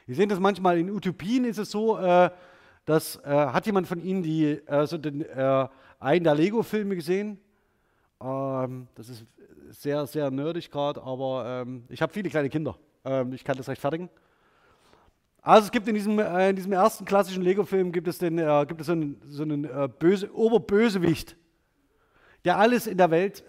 [0.06, 2.32] Wir sehen das manchmal in Utopien ist es so, äh,
[2.86, 5.68] dass äh, hat jemand von Ihnen die, äh, so den, äh,
[6.00, 7.40] einen der Lego-Filme gesehen?
[8.20, 9.26] Ähm, das ist
[9.70, 12.76] sehr, sehr nerdig gerade, aber ähm, ich habe viele kleine Kinder.
[13.06, 14.10] Ähm, ich kann das rechtfertigen.
[15.42, 18.66] Also es gibt in diesem, äh, in diesem ersten klassischen Lego-Film gibt es, den, äh,
[18.68, 19.70] gibt es so einen, so einen
[20.00, 21.38] böse, Oberbösewicht,
[22.46, 23.44] der alles in der Welt,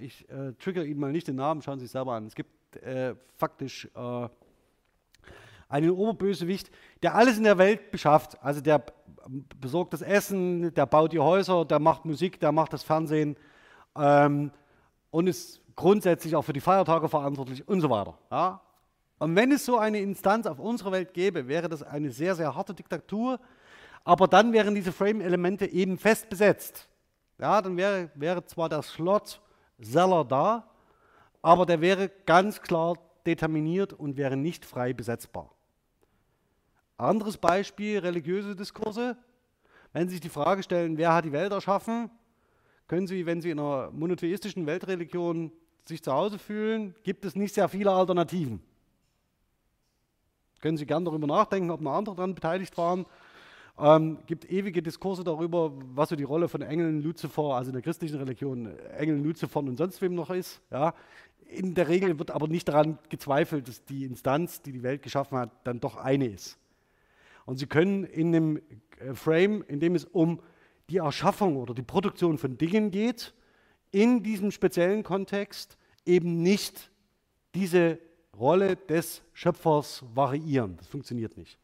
[0.00, 2.26] ich äh, trigger Ihnen mal nicht den Namen, schauen Sie sich selber an.
[2.26, 2.50] Es gibt
[2.82, 3.88] äh, faktisch
[5.68, 6.70] einen Oberbösewicht,
[7.02, 8.40] der alles in der Welt beschafft.
[8.42, 8.84] Also der
[9.60, 13.36] besorgt das Essen, der baut die Häuser, der macht Musik, der macht das Fernsehen
[13.96, 14.50] ähm,
[15.10, 18.16] und ist grundsätzlich auch für die Feiertage verantwortlich und so weiter.
[18.30, 18.60] Ja?
[19.18, 22.54] Und wenn es so eine Instanz auf unserer Welt gäbe, wäre das eine sehr, sehr
[22.54, 23.40] harte Diktatur,
[24.04, 26.88] aber dann wären diese Frame-Elemente eben fest besetzt.
[27.38, 30.68] Ja, dann wäre, wäre zwar der Slot-Seller da,
[31.44, 35.50] aber der wäre ganz klar determiniert und wäre nicht frei besetzbar.
[36.96, 39.18] Anderes Beispiel, religiöse Diskurse.
[39.92, 42.10] Wenn Sie sich die Frage stellen, wer hat die Welt erschaffen,
[42.88, 45.52] können Sie, wenn Sie in einer monotheistischen Weltreligion
[45.84, 48.62] sich zu Hause fühlen, gibt es nicht sehr viele Alternativen.
[50.62, 53.04] Können Sie gern darüber nachdenken, ob noch andere daran beteiligt waren.
[53.76, 57.82] Ähm, gibt ewige Diskurse darüber, was so die Rolle von Engeln, Luzifer, also in der
[57.82, 60.62] christlichen Religion, Engeln, Luzifer und sonst wem noch ist.
[60.70, 60.94] Ja.
[61.54, 65.38] In der Regel wird aber nicht daran gezweifelt, dass die Instanz, die die Welt geschaffen
[65.38, 66.58] hat, dann doch eine ist.
[67.46, 68.56] Und Sie können in dem
[68.98, 70.40] äh, Frame, in dem es um
[70.90, 73.34] die Erschaffung oder die Produktion von Dingen geht,
[73.90, 76.90] in diesem speziellen Kontext eben nicht
[77.54, 77.98] diese
[78.38, 80.76] Rolle des Schöpfers variieren.
[80.76, 81.58] Das funktioniert nicht.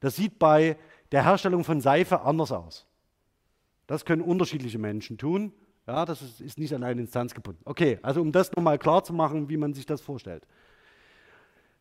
[0.00, 0.76] Das sieht bei
[1.12, 2.86] der Herstellung von Seife anders aus.
[3.86, 5.52] Das können unterschiedliche Menschen tun.
[5.86, 7.60] Ja, das ist, ist nicht an eine Instanz gebunden.
[7.64, 10.46] Okay, also um das nochmal klar zu machen, wie man sich das vorstellt.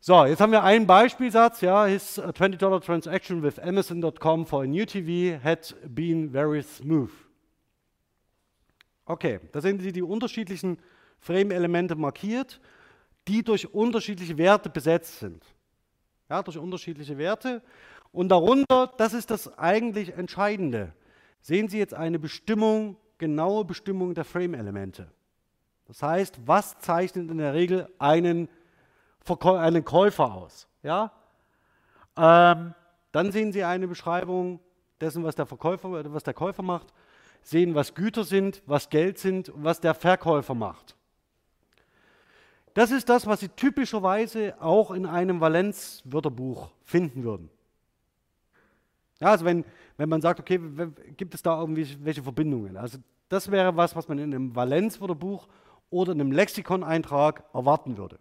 [0.02, 1.62] So, jetzt haben wir einen Beispielsatz.
[1.62, 7.12] Ja, his $20 transaction with Amazon.com for a new TV had been very smooth.
[9.06, 10.78] Okay, da sehen Sie die unterschiedlichen
[11.20, 12.60] Frame-Elemente markiert,
[13.30, 15.46] die durch unterschiedliche Werte besetzt sind.
[16.30, 17.62] Ja, durch unterschiedliche Werte.
[18.12, 20.94] Und darunter, das ist das eigentlich Entscheidende,
[21.42, 25.10] sehen Sie jetzt eine Bestimmung, genaue Bestimmung der Frame-Elemente.
[25.86, 28.50] Das heißt, was zeichnet in der Regel einen
[29.26, 30.68] einen Käufer aus.
[30.82, 31.14] Ja?
[32.18, 32.74] Ähm,
[33.14, 34.60] dann sehen Sie eine Beschreibung
[35.00, 36.88] dessen, was der Verkäufer, was der Käufer macht,
[37.42, 40.98] sehen, was Güter sind, was Geld sind und was der Verkäufer macht.
[42.74, 47.50] Das ist das, was Sie typischerweise auch in einem Valenz-Wörterbuch finden würden.
[49.22, 49.64] Ja, also wenn,
[49.96, 50.60] wenn man sagt, okay,
[51.16, 52.76] gibt es da irgendwie welche Verbindungen?
[52.76, 52.98] Also
[53.30, 55.48] das wäre was, was man in einem Valenz-Wörterbuch
[55.90, 58.20] oder in einem Lexikon-Eintrag erwarten würde.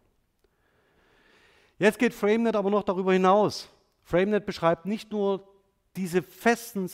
[1.79, 3.69] Jetzt geht FrameNet aber noch darüber hinaus.
[4.05, 5.49] FrameNet beschreibt nicht nur
[5.97, 6.91] diese festen,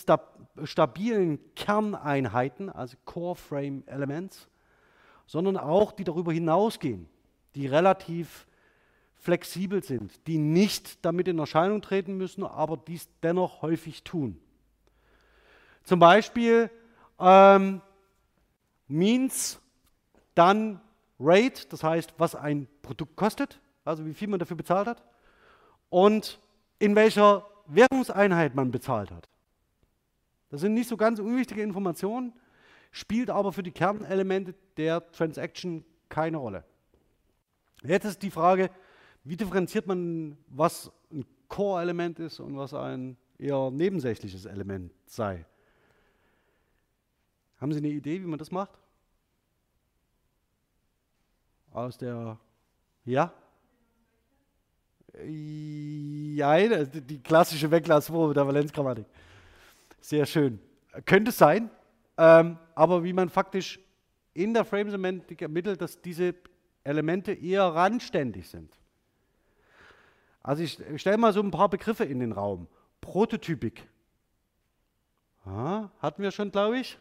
[0.65, 4.49] stabilen Kerneinheiten, also Core Frame Elements,
[5.27, 7.09] sondern auch die darüber hinausgehen,
[7.55, 8.47] die relativ
[9.17, 14.41] flexibel sind, die nicht damit in Erscheinung treten müssen, aber dies dennoch häufig tun.
[15.83, 16.71] Zum Beispiel
[17.19, 17.81] ähm,
[18.89, 19.61] Means,
[20.35, 20.81] dann
[21.21, 25.03] Rate, das heißt, was ein Produkt kostet, also wie viel man dafür bezahlt hat,
[25.91, 26.41] und
[26.79, 29.29] in welcher Währungseinheit man bezahlt hat.
[30.51, 32.33] Das sind nicht so ganz unwichtige Informationen,
[32.91, 36.65] spielt aber für die Kernelemente der Transaction keine Rolle.
[37.83, 38.71] Jetzt ist die Frage,
[39.25, 45.45] wie differenziert man, was ein Core-Element ist und was ein eher nebensächliches Element sei.
[47.61, 48.79] Haben Sie eine Idee, wie man das macht?
[51.73, 52.39] Aus der,
[53.05, 53.33] ja?
[55.25, 59.07] Ja, die klassische Weglassprobe der Valenzgrammatik.
[60.01, 60.61] Sehr schön.
[61.05, 61.71] Könnte sein,
[62.17, 63.81] ähm, aber wie man faktisch
[64.35, 66.35] in der Frame-Semantik ermittelt, dass diese
[66.85, 68.73] Elemente eher randständig sind.
[70.43, 72.69] Also ich stelle mal so ein paar Begriffe in den Raum.
[73.01, 73.89] Prototypik.
[75.45, 76.99] Ja, hatten wir schon, glaube ich.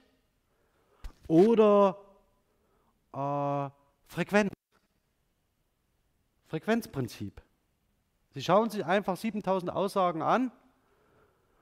[1.28, 1.98] Oder
[3.14, 3.70] äh,
[4.06, 4.52] Frequenz.
[6.48, 7.42] Frequenzprinzip.
[8.34, 10.52] Sie schauen sich einfach 7000 Aussagen an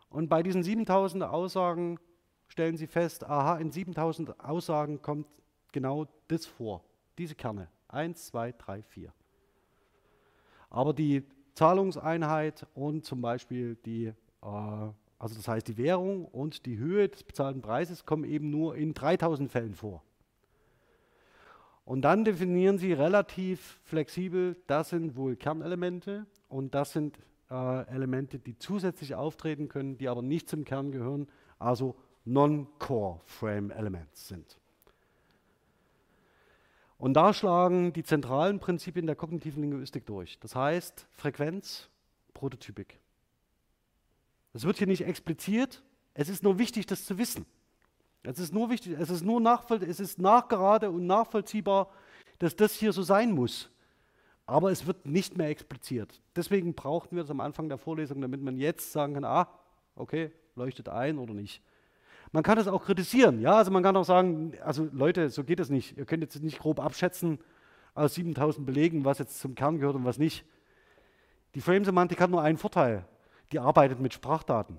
[0.09, 1.99] und bei diesen 7000 Aussagen
[2.47, 5.27] stellen Sie fest, aha, in 7000 Aussagen kommt
[5.71, 6.83] genau das vor,
[7.17, 7.67] diese Kerne.
[7.87, 9.13] 1, 2, 3, 4.
[10.69, 14.07] Aber die Zahlungseinheit und zum Beispiel die,
[14.41, 18.75] äh, also das heißt die Währung und die Höhe des bezahlten Preises kommen eben nur
[18.75, 20.03] in 3000 Fällen vor.
[21.85, 27.19] Und dann definieren Sie relativ flexibel, das sind wohl Kernelemente und das sind
[27.51, 31.27] äh, Elemente, die zusätzlich auftreten können, die aber nicht zum Kern gehören,
[31.59, 31.95] also
[32.25, 34.57] Non-Core Frame Elements sind.
[36.97, 40.39] Und da schlagen die zentralen Prinzipien der kognitiven Linguistik durch.
[40.39, 41.89] Das heißt Frequenz,
[42.33, 42.99] Prototypik.
[44.55, 45.83] Das wird hier nicht expliziert,
[46.13, 47.45] es ist nur wichtig, das zu wissen.
[48.23, 51.91] Es ist nur wichtig, es ist nur nachvoll, es ist nachgerade und nachvollziehbar,
[52.39, 53.69] dass das hier so sein muss.
[54.45, 56.21] Aber es wird nicht mehr expliziert.
[56.37, 59.49] Deswegen brauchten wir das am Anfang der Vorlesung, damit man jetzt sagen kann, ah,
[59.97, 61.61] okay, leuchtet ein oder nicht.
[62.31, 65.59] Man kann das auch kritisieren, ja, also man kann auch sagen, also Leute, so geht
[65.59, 65.97] es nicht.
[65.97, 67.39] Ihr könnt jetzt nicht grob abschätzen
[67.93, 70.45] aus 7000 Belegen, was jetzt zum Kern gehört und was nicht.
[71.55, 73.05] Die Frame-Semantik hat nur einen Vorteil,
[73.51, 74.77] die arbeitet mit Sprachdaten.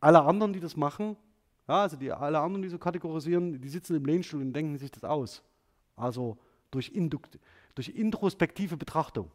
[0.00, 1.16] Alle anderen, die das machen,
[1.68, 4.90] ja, also die, alle anderen, die so kategorisieren, die sitzen im Lehnstuhl und denken sich
[4.90, 5.42] das aus.
[5.96, 6.36] Also
[6.70, 7.38] durch, Indukt,
[7.74, 9.30] durch introspektive Betrachtung.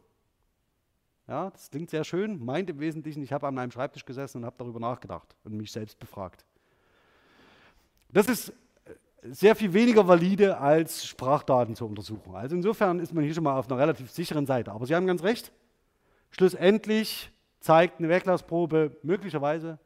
[1.26, 4.46] Ja, das klingt sehr schön, meint im Wesentlichen, ich habe an meinem Schreibtisch gesessen und
[4.46, 6.44] habe darüber nachgedacht und mich selbst befragt.
[8.10, 8.52] Das ist
[9.22, 12.34] sehr viel weniger valide als Sprachdaten zur Untersuchung.
[12.36, 14.72] Also insofern ist man hier schon mal auf einer relativ sicheren Seite.
[14.72, 15.52] Aber Sie haben ganz recht,
[16.30, 17.30] schlussendlich
[17.60, 19.78] zeigt eine Weglassprobe möglicherweise,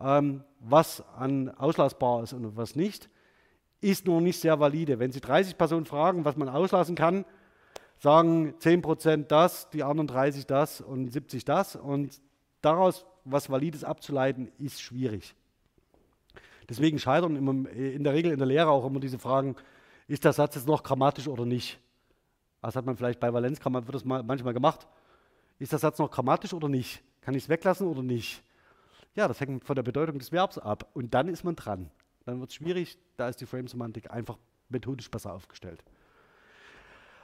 [0.00, 3.08] ähm, was an auslassbar ist und was nicht,
[3.80, 4.98] ist noch nicht sehr valide.
[4.98, 7.24] Wenn Sie 30 Personen fragen, was man auslassen kann,
[7.98, 11.76] sagen 10% das, die anderen 30 das und 70 das.
[11.76, 12.20] Und
[12.60, 15.34] daraus was Valides abzuleiten, ist schwierig.
[16.68, 19.56] Deswegen scheitern immer, in der Regel in der Lehre auch immer diese Fragen,
[20.06, 21.78] ist der Satz jetzt noch grammatisch oder nicht?
[22.62, 24.86] Das hat man vielleicht bei Valenzgrammat, wird das manchmal gemacht.
[25.58, 27.02] Ist der Satz noch grammatisch oder nicht?
[27.20, 28.42] Kann ich es weglassen oder nicht?
[29.14, 30.88] Ja, das hängt von der Bedeutung des Verbs ab.
[30.94, 31.90] Und dann ist man dran.
[32.24, 34.38] Dann wird es schwierig, da ist die Frame-Semantik einfach
[34.68, 35.82] methodisch besser aufgestellt.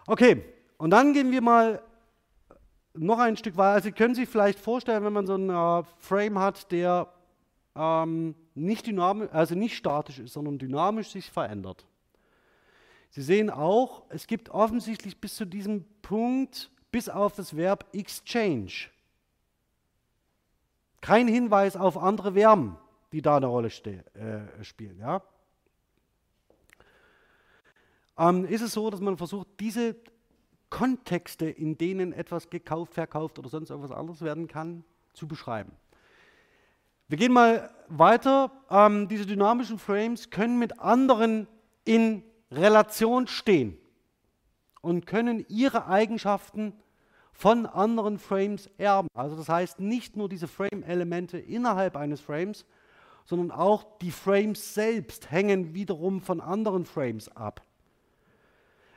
[0.06, 0.44] Okay,
[0.78, 1.82] und dann gehen wir mal
[2.94, 3.74] noch ein Stück weiter.
[3.74, 7.12] Also Sie können sich vielleicht vorstellen, wenn man so einen äh, Frame hat, der
[7.76, 11.86] ähm, nicht, dynamisch, also nicht statisch ist, sondern dynamisch sich verändert.
[13.10, 18.88] Sie sehen auch, es gibt offensichtlich bis zu diesem Punkt, bis auf das Verb exchange,
[21.00, 22.78] kein Hinweis auf andere Verben,
[23.10, 25.00] die da eine Rolle äh, spielen.
[25.00, 25.20] Ja?
[28.16, 29.96] Ähm, ist es so, dass man versucht, diese
[30.70, 34.84] Kontexte, in denen etwas gekauft, verkauft oder sonst irgendwas anderes werden kann,
[35.14, 35.72] zu beschreiben.
[37.08, 38.52] Wir gehen mal weiter.
[38.70, 41.48] Ähm, diese dynamischen Frames können mit anderen
[41.84, 42.22] in
[42.52, 43.76] Relation stehen
[44.80, 46.72] und können ihre Eigenschaften
[47.34, 49.08] von anderen Frames erben.
[49.12, 52.64] Also das heißt nicht nur diese Frame-Elemente innerhalb eines Frames,
[53.26, 57.62] sondern auch die Frames selbst hängen wiederum von anderen Frames ab.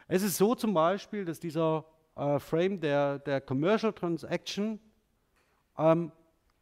[0.08, 1.86] Es ist so zum Beispiel, dass dieser
[2.16, 4.80] äh, Frame der, der Commercial Transaction
[5.78, 6.12] ähm,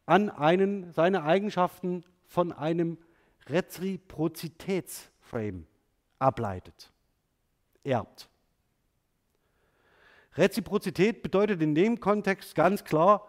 [0.06, 2.98] an einen, seine Eigenschaften von einem
[3.48, 5.66] Reziprozitätsframe
[6.18, 6.90] ableitet,
[7.84, 8.28] erbt.
[10.36, 13.26] Reziprozität bedeutet in dem Kontext ganz klar,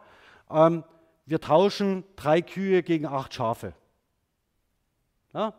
[0.50, 0.84] ähm,
[1.26, 3.74] wir tauschen drei Kühe gegen acht Schafe.
[5.34, 5.54] Ja,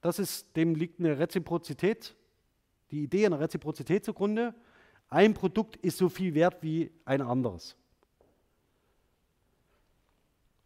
[0.00, 2.14] das ist, dem liegt eine Reziprozität,
[2.90, 4.54] die Idee einer Reziprozität zugrunde.
[5.08, 7.76] Ein Produkt ist so viel wert wie ein anderes.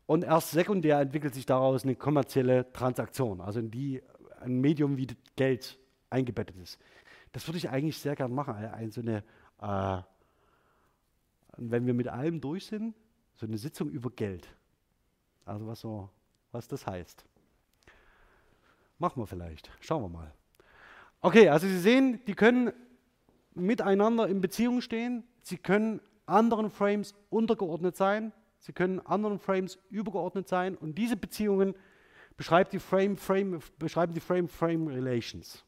[0.07, 4.03] Und erst sekundär entwickelt sich daraus eine kommerzielle Transaktion, also in die
[4.40, 5.78] ein Medium wie Geld
[6.11, 6.78] eingebettet ist.
[7.32, 8.57] Das würde ich eigentlich sehr gern machen,
[8.90, 9.22] so eine,
[9.61, 9.98] äh,
[11.56, 12.94] wenn wir mit allem durch sind,
[13.34, 14.48] so eine Sitzung über Geld.
[15.44, 16.08] Also was so,
[16.52, 17.24] was das heißt.
[18.98, 19.70] Machen wir vielleicht.
[19.80, 20.32] Schauen wir mal.
[21.20, 22.72] Okay, also Sie sehen, die können
[23.54, 25.24] miteinander in Beziehung stehen.
[25.42, 28.32] Sie können anderen Frames untergeordnet sein.
[28.58, 31.74] Sie können anderen Frames übergeordnet sein und diese Beziehungen
[32.36, 35.64] beschreibt die Frame, Frame, beschreiben die Frame-Frame-Relations.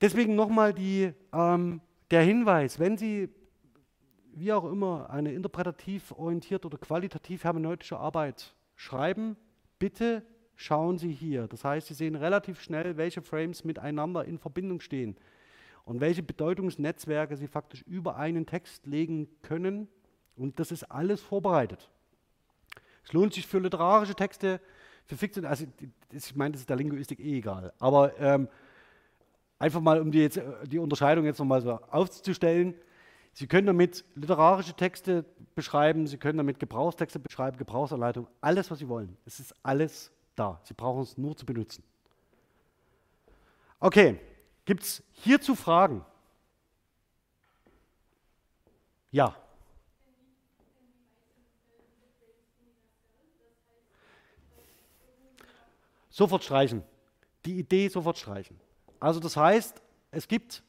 [0.00, 1.80] Deswegen nochmal ähm,
[2.10, 3.28] der Hinweis, wenn Sie
[4.34, 9.36] wie auch immer eine interpretativ orientierte oder qualitativ hermeneutische Arbeit schreiben,
[9.78, 10.22] bitte
[10.54, 11.48] schauen Sie hier.
[11.48, 15.16] Das heißt, Sie sehen relativ schnell, welche Frames miteinander in Verbindung stehen.
[15.86, 19.88] und welche Bedeutungsnetzwerke Sie faktisch über einen Text legen können.
[20.36, 21.88] Und das ist alles vorbereitet.
[23.04, 24.60] Es lohnt sich für literarische Texte,
[25.04, 25.64] für Fiktion, also
[26.10, 28.48] ich meine, das ist der Linguistik eh egal, aber ähm,
[29.58, 32.74] einfach mal, um die, jetzt, die Unterscheidung jetzt nochmal so aufzustellen,
[33.32, 38.88] Sie können damit literarische Texte beschreiben, Sie können damit Gebrauchstexte beschreiben, Gebrauchsanleitungen, alles, was Sie
[38.88, 39.14] wollen.
[39.26, 40.58] Es ist alles da.
[40.64, 41.84] Sie brauchen es nur zu benutzen.
[43.78, 44.18] Okay,
[44.64, 46.02] gibt es hierzu Fragen?
[49.10, 49.36] Ja.
[56.08, 56.82] Sofort streichen.
[57.44, 58.58] Die Idee sofort streichen.
[59.00, 60.62] Also das heißt, es gibt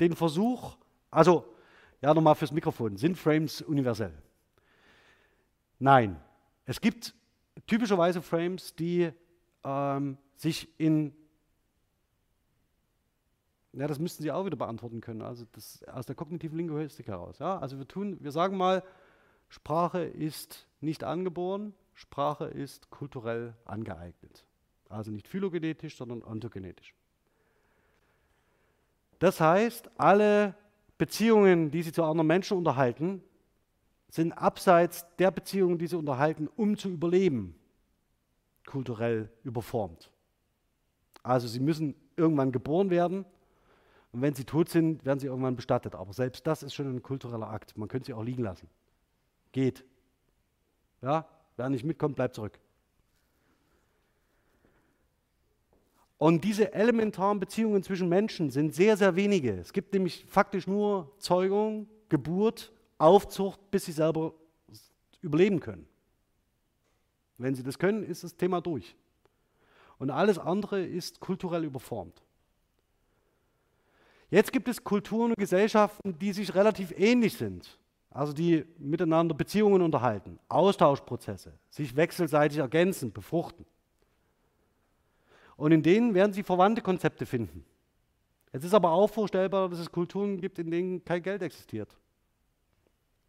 [0.00, 0.76] den Versuch,
[1.10, 1.52] also
[2.00, 4.12] ja nochmal fürs Mikrofon, sind Frames universell?
[5.78, 6.20] Nein.
[6.64, 7.14] Es gibt
[7.66, 9.10] typischerweise Frames, die
[9.64, 11.14] ähm, sich in,
[13.72, 17.38] ja, das müssten Sie auch wieder beantworten können, also das, aus der kognitiven Linguistik heraus.
[17.38, 17.58] Ja?
[17.58, 18.82] Also wir tun, wir sagen mal,
[19.48, 24.44] Sprache ist nicht angeboren, Sprache ist kulturell angeeignet.
[24.88, 26.94] Also nicht phylogenetisch, sondern ontogenetisch.
[29.18, 30.54] Das heißt, alle
[30.98, 33.22] Beziehungen, die Sie zu anderen Menschen unterhalten,
[34.08, 37.54] sind abseits der Beziehungen, die Sie unterhalten, um zu überleben,
[38.66, 40.10] kulturell überformt.
[41.22, 43.24] Also Sie müssen irgendwann geboren werden
[44.12, 45.94] und wenn Sie tot sind, werden Sie irgendwann bestattet.
[45.94, 47.76] Aber selbst das ist schon ein kultureller Akt.
[47.76, 48.68] Man könnte Sie auch liegen lassen.
[49.52, 49.84] Geht.
[51.02, 52.58] Ja, wer nicht mitkommt, bleibt zurück.
[56.18, 59.52] Und diese elementaren Beziehungen zwischen Menschen sind sehr, sehr wenige.
[59.58, 64.32] Es gibt nämlich faktisch nur Zeugung, Geburt, Aufzucht, bis sie selber
[65.20, 65.86] überleben können.
[67.36, 68.96] Wenn sie das können, ist das Thema durch.
[69.98, 72.22] Und alles andere ist kulturell überformt.
[74.30, 77.78] Jetzt gibt es Kulturen und Gesellschaften, die sich relativ ähnlich sind,
[78.10, 83.66] also die miteinander Beziehungen unterhalten, Austauschprozesse, sich wechselseitig ergänzen, befruchten.
[85.56, 87.64] Und in denen werden Sie verwandte Konzepte finden.
[88.52, 91.96] Es ist aber auch vorstellbar, dass es Kulturen gibt, in denen kein Geld existiert.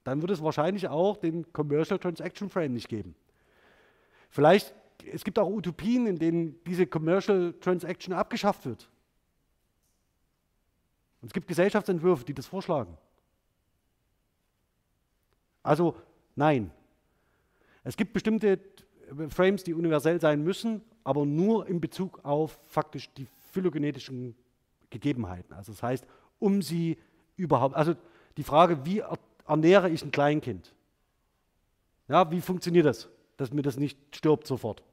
[0.04, 3.16] Dann wird es wahrscheinlich auch den Commercial Transaction Frame nicht geben.
[4.30, 4.74] Vielleicht,
[5.12, 8.90] es gibt auch Utopien, in denen diese Commercial Transaction abgeschafft wird.
[11.22, 12.98] Und es gibt Gesellschaftsentwürfe, die das vorschlagen.
[15.64, 15.98] Also
[16.36, 16.72] nein.
[17.84, 18.60] Es gibt bestimmte
[19.30, 24.36] Frames, die universell sein müssen, aber nur in Bezug auf faktisch die phylogenetischen
[24.90, 25.54] Gegebenheiten.
[25.54, 26.06] Also das heißt,
[26.38, 26.98] um sie
[27.38, 27.96] überhaupt, also
[28.36, 29.02] die Frage, wie
[29.48, 30.76] ernähre ich ein Kleinkind?
[32.10, 34.84] Ja, wie funktioniert das, dass mir das nicht stirbt sofort?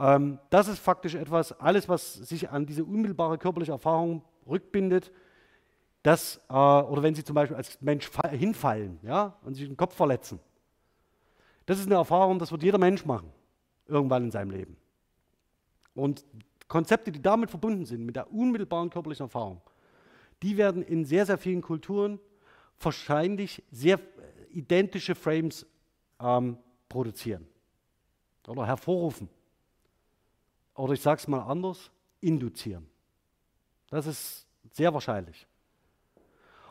[0.00, 5.12] Ähm, das ist faktisch etwas, alles, was sich an diese unmittelbare körperliche Erfahrung rückbindet,
[6.02, 9.94] das, äh, oder wenn Sie zum Beispiel als Mensch hinfallen ja, und sich den Kopf
[9.94, 10.40] verletzen,
[11.66, 13.30] das ist eine Erfahrung, das wird jeder Mensch machen,
[13.86, 14.76] irgendwann in seinem Leben.
[15.98, 16.24] Und
[16.68, 19.60] Konzepte, die damit verbunden sind, mit der unmittelbaren körperlichen Erfahrung,
[20.42, 22.20] die werden in sehr, sehr vielen Kulturen
[22.80, 23.98] wahrscheinlich sehr
[24.50, 25.66] identische Frames
[26.20, 26.56] ähm,
[26.88, 27.46] produzieren
[28.46, 29.28] oder hervorrufen.
[30.74, 31.90] Oder ich sage es mal anders,
[32.20, 32.86] induzieren.
[33.90, 35.46] Das ist sehr wahrscheinlich.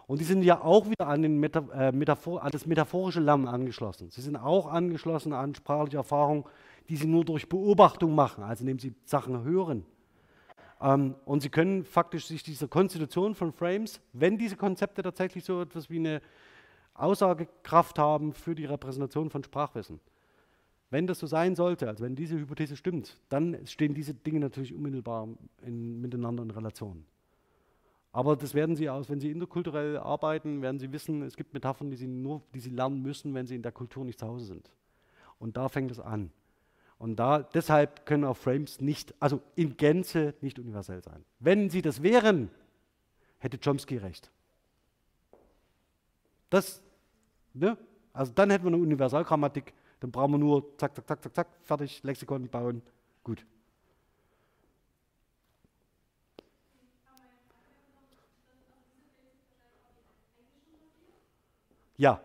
[0.07, 3.47] Und die sind ja auch wieder an, den Meta äh, Metaphor an das metaphorische Lernen
[3.47, 4.09] angeschlossen.
[4.09, 6.47] Sie sind auch angeschlossen an sprachliche Erfahrung,
[6.89, 9.85] die sie nur durch Beobachtung machen, also indem sie Sachen hören.
[10.81, 15.61] Ähm, und sie können faktisch sich dieser Konstitution von Frames, wenn diese Konzepte tatsächlich so
[15.61, 16.21] etwas wie eine
[16.93, 19.99] Aussagekraft haben für die Repräsentation von Sprachwissen,
[20.89, 24.73] wenn das so sein sollte, also wenn diese Hypothese stimmt, dann stehen diese Dinge natürlich
[24.73, 25.27] unmittelbar
[25.61, 27.05] in, miteinander in Relation.
[28.13, 31.91] Aber das werden Sie aus, wenn Sie interkulturell arbeiten, werden Sie wissen, es gibt Metaphern,
[31.91, 34.45] die Sie nur, die Sie lernen müssen, wenn Sie in der Kultur nicht zu Hause
[34.45, 34.71] sind.
[35.39, 36.31] Und da fängt es an.
[36.99, 41.23] Und da, deshalb können auch Frames nicht, also in Gänze nicht universell sein.
[41.39, 42.49] Wenn sie das wären,
[43.39, 44.31] hätte Chomsky recht.
[46.49, 46.81] Das,
[47.53, 47.77] ne?
[48.13, 51.47] Also dann hätten wir eine Universalgrammatik, dann brauchen wir nur zack, zack, zack, zack, zack,
[51.61, 52.81] fertig, Lexikon bauen,
[53.23, 53.45] gut.
[61.97, 62.21] Ja.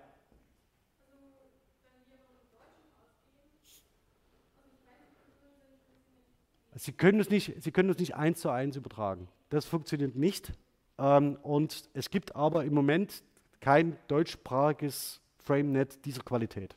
[6.74, 9.28] Sie können es nicht, Sie können es nicht eins zu eins übertragen.
[9.50, 10.52] Das funktioniert nicht.
[10.98, 13.22] Ähm, und es gibt aber im Moment
[13.60, 16.76] kein deutschsprachiges FrameNet dieser Qualität.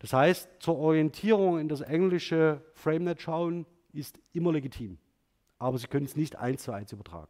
[0.00, 4.98] Das heißt, zur Orientierung in das englische FrameNet schauen ist immer legitim.
[5.58, 7.28] Aber Sie können es nicht eins zu eins übertragen.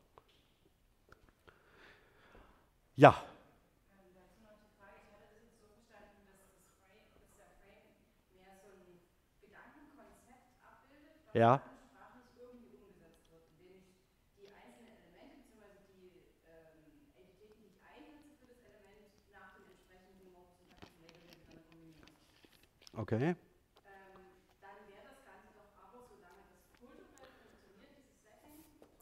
[2.97, 3.17] Ja.
[11.33, 11.63] Ja.
[22.97, 23.37] Okay.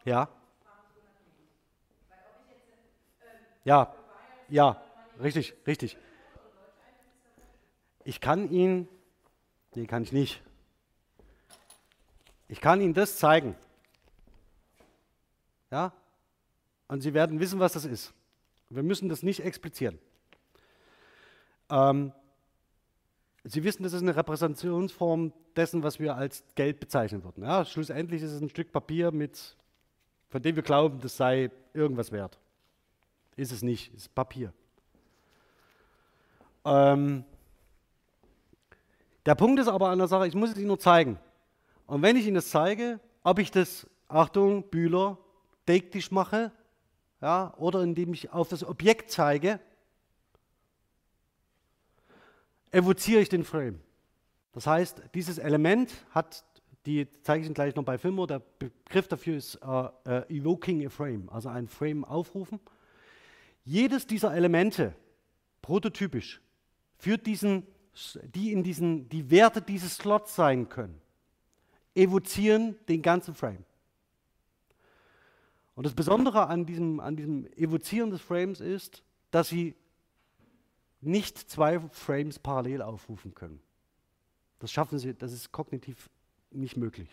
[0.04, 0.28] Ja.
[3.64, 3.92] Ja,
[4.48, 4.80] ja,
[5.18, 5.98] richtig, richtig.
[8.04, 8.86] Ich kann Ihnen,
[9.74, 10.45] nee, kann ich nicht.
[12.48, 13.56] Ich kann Ihnen das zeigen.
[15.70, 15.92] Ja?
[16.88, 18.12] Und Sie werden wissen, was das ist.
[18.70, 19.98] Wir müssen das nicht explizieren.
[21.70, 22.12] Ähm,
[23.44, 27.44] Sie wissen, das ist eine Repräsentationsform dessen, was wir als Geld bezeichnen würden.
[27.44, 29.56] Ja, schlussendlich ist es ein Stück Papier, mit,
[30.28, 32.38] von dem wir glauben, das sei irgendwas wert.
[33.36, 34.52] Ist es nicht, ist Papier.
[36.64, 37.24] Ähm,
[39.24, 41.18] der Punkt ist aber an der Sache, ich muss es Ihnen nur zeigen.
[41.86, 45.18] Und wenn ich Ihnen das zeige, ob ich das, Achtung, Bühler,
[45.66, 46.52] dektisch mache,
[47.20, 49.58] ja, oder indem ich auf das Objekt zeige,
[52.70, 53.80] evoziere ich den Frame.
[54.52, 56.44] Das heißt, dieses Element hat,
[56.86, 60.86] die zeige ich Ihnen gleich noch bei Filmo, der Begriff dafür ist uh, uh, evoking
[60.86, 62.60] a frame, also ein Frame aufrufen.
[63.64, 64.94] Jedes dieser Elemente,
[65.62, 66.40] prototypisch,
[66.98, 67.66] führt diesen,
[68.34, 71.00] die in diesen, die Werte dieses Slots sein können,
[71.96, 73.64] evozieren den ganzen Frame.
[75.74, 79.74] Und das Besondere an diesem, an diesem Evozieren des Frames ist, dass sie
[81.00, 83.60] nicht zwei Frames parallel aufrufen können.
[84.58, 86.08] Das schaffen sie, das ist kognitiv
[86.50, 87.08] nicht möglich.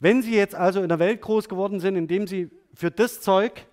[0.00, 3.66] Wenn Sie jetzt also in der Welt groß geworden sind, indem Sie für das Zeug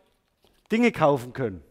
[0.71, 1.63] Dinge kaufen können.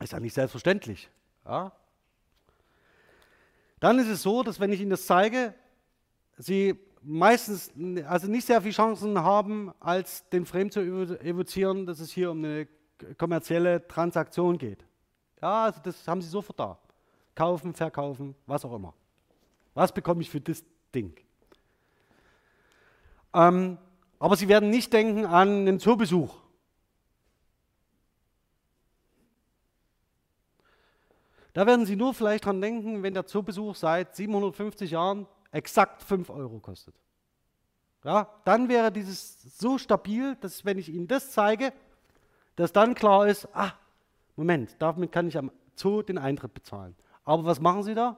[0.00, 1.08] Ist ja nicht selbstverständlich.
[1.46, 1.72] Ja?
[3.82, 5.54] Dann ist es so, dass wenn ich Ihnen das zeige,
[6.38, 7.72] Sie meistens
[8.06, 12.44] also nicht sehr viele Chancen haben, als den Frame zu evozieren, dass es hier um
[12.44, 12.68] eine
[13.18, 14.86] kommerzielle Transaktion geht.
[15.42, 16.78] Ja, also das haben Sie sofort da.
[17.34, 18.94] Kaufen, verkaufen, was auch immer.
[19.74, 20.62] Was bekomme ich für das
[20.94, 21.16] Ding?
[23.34, 23.78] Ähm,
[24.20, 26.36] aber Sie werden nicht denken an einen Zoobesuch.
[31.52, 36.30] Da werden Sie nur vielleicht dran denken, wenn der Zoobesuch seit 750 Jahren exakt 5
[36.30, 36.94] Euro kostet.
[38.04, 41.72] Ja, dann wäre dieses so stabil, dass wenn ich Ihnen das zeige,
[42.56, 43.72] dass dann klar ist, ah,
[44.34, 46.96] Moment, damit kann ich am Zoo den Eintritt bezahlen.
[47.24, 48.16] Aber was machen Sie da?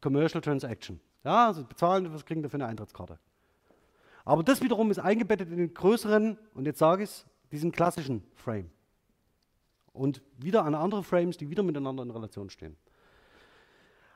[0.00, 1.00] Commercial Transaction.
[1.22, 3.18] Ja, also bezahlen, was kriegen Sie für eine Eintrittskarte?
[4.24, 8.22] Aber das wiederum ist eingebettet in den größeren, und jetzt sage ich es, diesen klassischen
[8.34, 8.70] Frame
[9.94, 12.76] und wieder an andere Frames, die wieder miteinander in Relation stehen.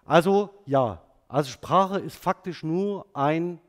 [0.05, 3.61] Also ja, also Sprache ist faktisch nur ein,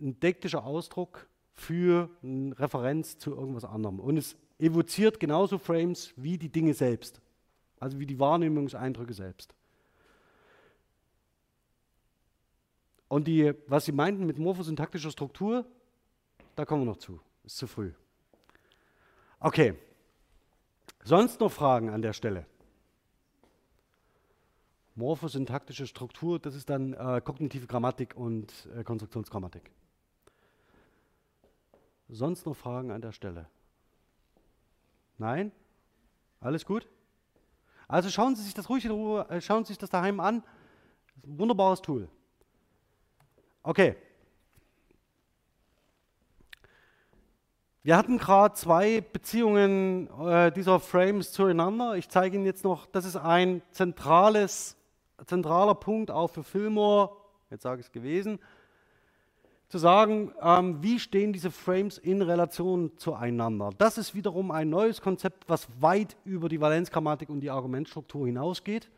[0.00, 4.00] ein dektischer Ausdruck für eine Referenz zu irgendwas anderem.
[4.00, 7.20] Und es evoziert genauso Frames wie die Dinge selbst,
[7.78, 9.54] also wie die Wahrnehmungseindrücke selbst.
[13.08, 15.66] Und die, was Sie meinten mit morphosyntaktischer Struktur,
[16.54, 17.20] da kommen wir noch zu.
[17.44, 17.92] Ist zu früh.
[19.40, 19.74] Okay,
[21.02, 22.46] Sonst noch Fragen an der Stelle?
[24.94, 29.70] Morphosyntaktische Struktur, das ist dann äh, kognitive Grammatik und äh, Konstruktionsgrammatik.
[32.08, 33.46] Sonst noch Fragen an der Stelle?
[35.16, 35.52] Nein?
[36.40, 36.88] Alles gut?
[37.88, 40.42] Also schauen Sie sich das ruhig in Ruhe, äh, schauen Sie sich das daheim an.
[41.16, 42.08] Das ein wunderbares Tool.
[43.62, 43.96] Okay.
[47.82, 51.94] Wir hatten gerade zwei Beziehungen äh, dieser Frames zueinander.
[51.96, 54.76] Ich zeige Ihnen jetzt noch, das ist ein zentrales,
[55.24, 57.16] zentraler Punkt auch für Fillmore,
[57.48, 58.38] jetzt sage ich es gewesen,
[59.70, 63.70] zu sagen, ähm, wie stehen diese Frames in Relation zueinander.
[63.78, 68.90] Das ist wiederum ein neues Konzept, was weit über die Valenzgrammatik und die Argumentstruktur hinausgeht.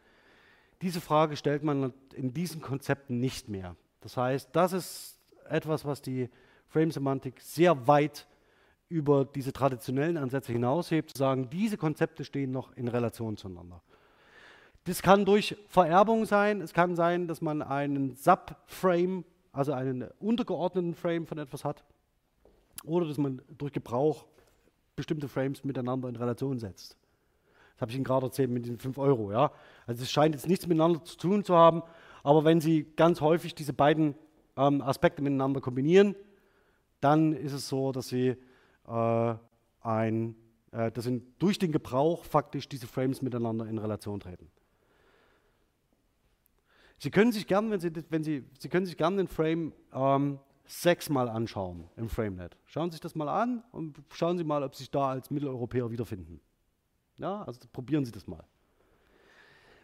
[0.80, 3.76] Diese Frage stellt man in diesen Konzepten nicht mehr.
[4.00, 5.18] Das heißt, das ist
[5.48, 6.28] etwas, was die
[6.66, 8.26] Frame-Semantik sehr weit
[8.92, 13.80] über diese traditionellen Ansätze hinaushebt, zu sagen, diese Konzepte stehen noch in Relation zueinander.
[14.84, 20.94] Das kann durch Vererbung sein, es kann sein, dass man einen Subframe, also einen untergeordneten
[20.94, 21.82] Frame von etwas hat,
[22.84, 24.26] oder dass man durch Gebrauch
[24.94, 26.96] bestimmte Frames miteinander in Relation setzt.
[27.74, 29.32] Das habe ich Ihnen gerade erzählt mit den 5 Euro.
[29.32, 29.52] Ja?
[29.86, 31.82] Also es scheint jetzt nichts miteinander zu tun zu haben,
[32.22, 34.14] aber wenn Sie ganz häufig diese beiden
[34.56, 36.14] ähm, Aspekte miteinander kombinieren,
[37.00, 38.36] dann ist es so, dass Sie
[38.94, 40.36] ein,
[40.72, 44.50] äh, dass in, durch den Gebrauch faktisch diese Frames miteinander in Relation treten.
[46.98, 50.38] Sie können sich gerne, wenn Sie, wenn Sie, Sie können sich gerne den Frame ähm,
[50.64, 52.56] sechsmal anschauen im FrameNet.
[52.64, 55.30] Schauen Sie sich das mal an und schauen Sie mal, ob Sie sich da als
[55.30, 56.40] Mitteleuropäer wiederfinden.
[57.18, 58.44] Ja, also probieren Sie das mal.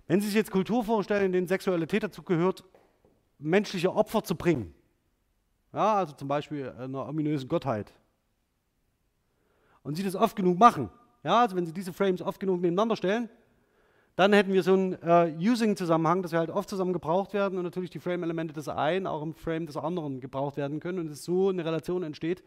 [0.06, 2.64] Wenn Sie sich jetzt Kultur vorstellen, in denen Sexualität dazu gehört,
[3.38, 4.74] menschliche Opfer zu bringen,
[5.72, 7.92] ja, also zum Beispiel einer ominösen Gottheit,
[9.88, 10.90] und Sie das oft genug machen,
[11.24, 13.30] ja, also wenn Sie diese Frames oft genug nebeneinander stellen,
[14.16, 17.64] dann hätten wir so einen äh, Using-Zusammenhang, dass wir halt oft zusammen gebraucht werden und
[17.64, 21.24] natürlich die Frame-Elemente des einen auch im Frame des anderen gebraucht werden können und es
[21.24, 22.44] so eine Relation entsteht.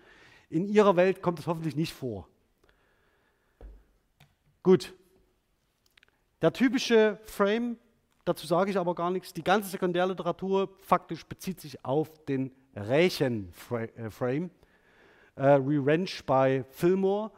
[0.51, 2.27] In Ihrer Welt kommt es hoffentlich nicht vor.
[4.61, 4.93] Gut.
[6.43, 7.75] Der typische Frame,
[8.23, 14.51] dazu sage ich aber gar nichts, die ganze Sekundärliteratur faktisch bezieht sich auf den Rächen-Frame.
[15.35, 17.31] Äh, Revenge bei Fillmore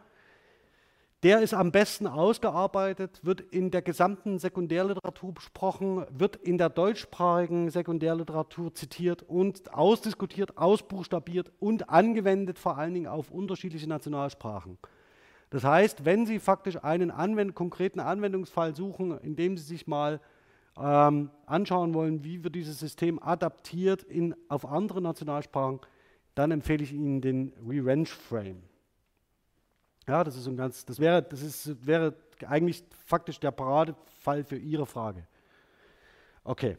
[1.24, 7.70] der ist am besten ausgearbeitet, wird in der gesamten Sekundärliteratur besprochen, wird in der deutschsprachigen
[7.70, 14.78] Sekundärliteratur zitiert und ausdiskutiert, ausbuchstabiert und angewendet vor allen Dingen auf unterschiedliche Nationalsprachen.
[15.50, 20.20] Das heißt, wenn Sie faktisch einen anwend konkreten Anwendungsfall suchen, in dem Sie sich mal
[20.78, 25.80] ähm, anschauen wollen, wie wird dieses System adaptiert in, auf andere Nationalsprachen,
[26.36, 28.64] dann empfehle ich Ihnen den Revenge Frame.
[30.08, 32.14] Ja, das ist ein ganz, das wäre, das ist, wäre
[32.48, 35.26] eigentlich faktisch der Paradefall für Ihre Frage.
[36.44, 36.78] Okay.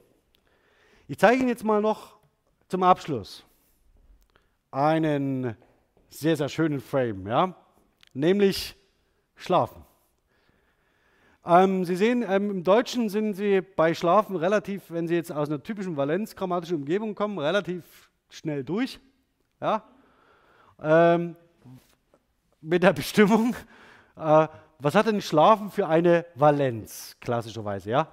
[1.08, 2.16] Ich zeige Ihnen jetzt mal noch
[2.68, 3.44] zum Abschluss
[4.70, 5.56] einen
[6.08, 7.54] sehr, sehr schönen Frame, ja?
[8.12, 8.76] nämlich
[9.36, 9.84] Schlafen.
[11.44, 15.48] Ähm, Sie sehen, ähm, im Deutschen sind Sie bei Schlafen relativ, wenn Sie jetzt aus
[15.48, 18.98] einer typischen Valenz-grammatischen Umgebung kommen, relativ schnell durch.
[19.64, 19.82] Ja?
[20.82, 21.36] Ähm,
[22.60, 23.56] mit der Bestimmung,
[24.14, 28.08] äh, was hat denn Schlafen für eine Valenz, klassischerweise, ja?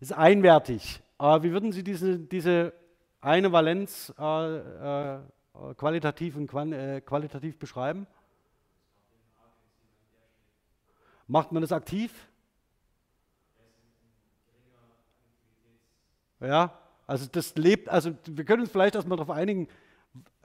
[0.00, 1.02] Ist einwertig.
[1.18, 2.72] Aber wie würden Sie diese, diese
[3.20, 5.18] eine Valenz äh, äh,
[5.76, 8.06] qualitativ, und äh, qualitativ beschreiben?
[11.26, 12.26] Macht man das aktiv?
[16.40, 16.72] Ja,
[17.06, 19.68] also das lebt, also wir können uns vielleicht erstmal darauf einigen,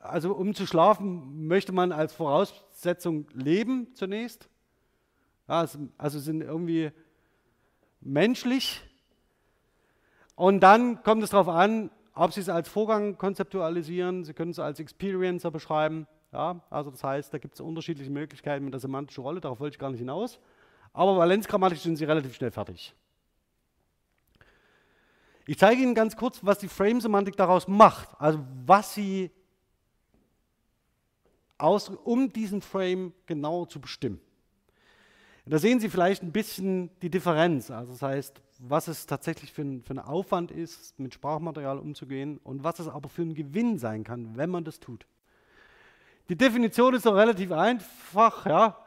[0.09, 4.49] also um zu schlafen, möchte man als Voraussetzung leben zunächst.
[5.47, 5.65] Ja,
[5.97, 6.91] also sind irgendwie
[8.01, 8.81] menschlich.
[10.35, 14.23] Und dann kommt es darauf an, ob Sie es als Vorgang konzeptualisieren.
[14.23, 16.07] Sie können es als Experiencer beschreiben.
[16.31, 19.39] Ja, also das heißt, da gibt es unterschiedliche Möglichkeiten mit der semantischen Rolle.
[19.39, 20.39] Darauf wollte ich gar nicht hinaus.
[20.93, 22.93] Aber valenzgrammatisch sind Sie relativ schnell fertig.
[25.47, 28.09] Ich zeige Ihnen ganz kurz, was die Frame-Semantik daraus macht.
[28.19, 29.31] Also was Sie
[31.57, 34.19] aus, um diesen Frame genau zu bestimmen.
[35.45, 39.61] da sehen Sie vielleicht ein bisschen die Differenz, also das heißt, was es tatsächlich für
[39.61, 43.77] ein, für ein Aufwand ist, mit Sprachmaterial umzugehen und was es aber für ein Gewinn
[43.77, 45.05] sein kann, wenn man das tut.
[46.29, 48.45] Die Definition ist doch relativ einfach.
[48.45, 48.77] Ja.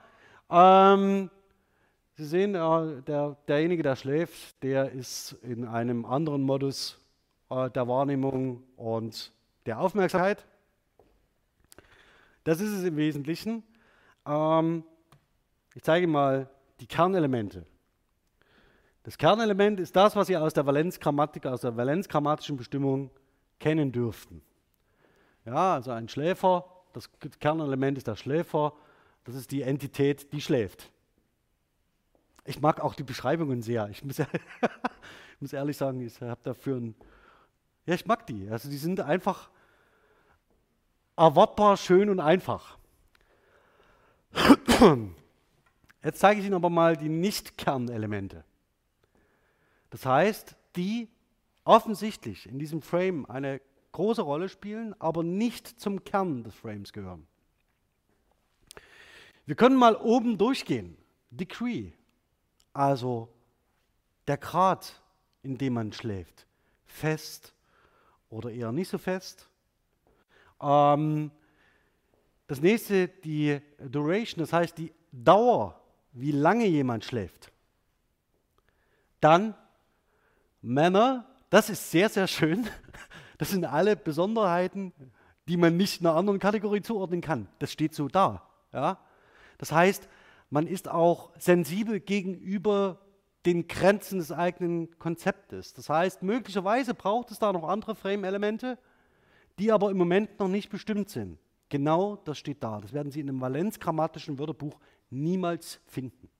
[0.50, 1.30] Ähm,
[2.14, 6.98] Sie sehen, äh, der, derjenige, der schläft, der ist in einem anderen Modus
[7.48, 9.32] äh, der Wahrnehmung und
[9.66, 10.44] der Aufmerksamkeit.
[12.44, 13.62] Das ist es im Wesentlichen.
[14.26, 14.84] Ähm,
[15.74, 16.48] ich zeige mal
[16.80, 17.66] die Kernelemente.
[19.02, 23.10] Das Kernelement ist das, was Sie aus der Valenzgrammatik, aus der valenzgrammatischen Bestimmung
[23.58, 24.42] kennen dürften.
[25.46, 27.08] Ja, also ein Schläfer, das
[27.40, 28.74] Kernelement ist der Schläfer,
[29.24, 30.90] das ist die Entität, die schläft.
[32.44, 33.88] Ich mag auch die Beschreibungen sehr.
[33.88, 34.16] Ich muss,
[35.40, 36.94] muss ehrlich sagen, ich habe dafür ein.
[37.86, 38.48] Ja, ich mag die.
[38.50, 39.50] Also die sind einfach
[41.18, 42.78] erwartbar, schön und einfach.
[46.04, 48.44] Jetzt zeige ich Ihnen aber mal die Nicht-Kernelemente.
[49.90, 51.08] Das heißt, die
[51.64, 53.60] offensichtlich in diesem Frame eine
[53.92, 57.26] große Rolle spielen, aber nicht zum Kern des Frames gehören.
[59.44, 60.96] Wir können mal oben durchgehen.
[61.30, 61.92] Decree,
[62.72, 63.28] also
[64.26, 65.02] der Grad,
[65.42, 66.46] in dem man schläft.
[66.86, 67.54] Fest
[68.30, 69.47] oder eher nicht so fest,
[70.62, 71.30] ähm,
[72.46, 75.78] das nächste, die Duration, das heißt die Dauer,
[76.12, 77.52] wie lange jemand schläft.
[79.20, 79.54] Dann
[80.62, 82.68] Männer, das ist sehr, sehr schön.
[83.40, 84.92] Das sind alle Besonderheiten,
[85.46, 87.46] die man nicht einer anderen Kategorie zuordnen kann.
[87.60, 88.42] Das steht so da.
[88.72, 88.98] Ja?
[89.58, 90.08] Das heißt,
[90.50, 92.98] man ist auch sensibel gegenüber
[93.46, 95.72] den Grenzen des eigenen Konzeptes.
[95.72, 98.76] Das heißt, möglicherweise braucht es da noch andere Frame-Elemente,
[99.58, 101.38] die aber im Moment noch nicht bestimmt sind.
[101.68, 102.80] Genau das steht da.
[102.80, 104.78] Das werden Sie in einem valenzgrammatischen Wörterbuch
[105.10, 106.30] niemals finden.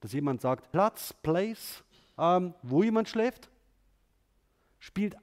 [0.00, 1.82] Dass jemand sagt, Platz, Place,
[2.16, 3.50] ähm, wo jemand schläft,
[4.78, 5.16] spielt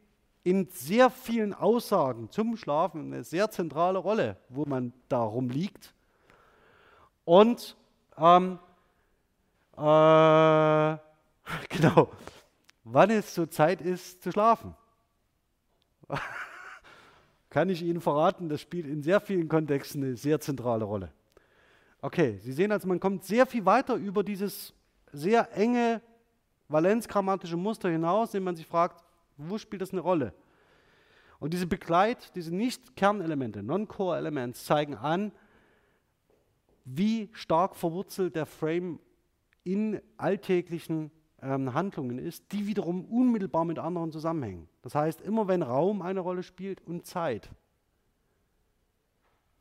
[0.43, 5.93] in sehr vielen Aussagen zum Schlafen eine sehr zentrale Rolle, wo man darum liegt.
[7.25, 7.75] Und
[8.17, 8.59] ähm,
[9.75, 9.79] äh,
[11.69, 12.09] genau,
[12.83, 14.75] wann es so Zeit ist zu schlafen.
[17.57, 21.11] Kann ich Ihnen verraten, das spielt in sehr vielen Kontexten eine sehr zentrale Rolle.
[22.01, 24.75] Okay, Sie sehen also, man kommt sehr viel weiter über dieses
[25.11, 26.03] sehr enge
[26.69, 29.03] valenzgrammatische Muster hinaus, indem man sich fragt,
[29.37, 30.35] wo spielt das eine Rolle?
[31.39, 35.31] Und diese Begleit, diese Nicht-Kernelemente, Non-Core-Elements zeigen an,
[36.85, 38.99] wie stark verwurzelt der Frame
[39.63, 41.09] in alltäglichen
[41.41, 44.67] ähm, Handlungen ist, die wiederum unmittelbar mit anderen zusammenhängen.
[44.81, 47.49] Das heißt, immer wenn Raum eine Rolle spielt und Zeit,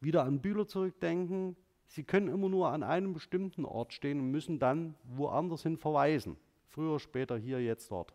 [0.00, 4.58] wieder an Bühler zurückdenken, sie können immer nur an einem bestimmten Ort stehen und müssen
[4.58, 6.36] dann woanders hin verweisen.
[6.68, 8.14] Früher, später, hier, jetzt, dort.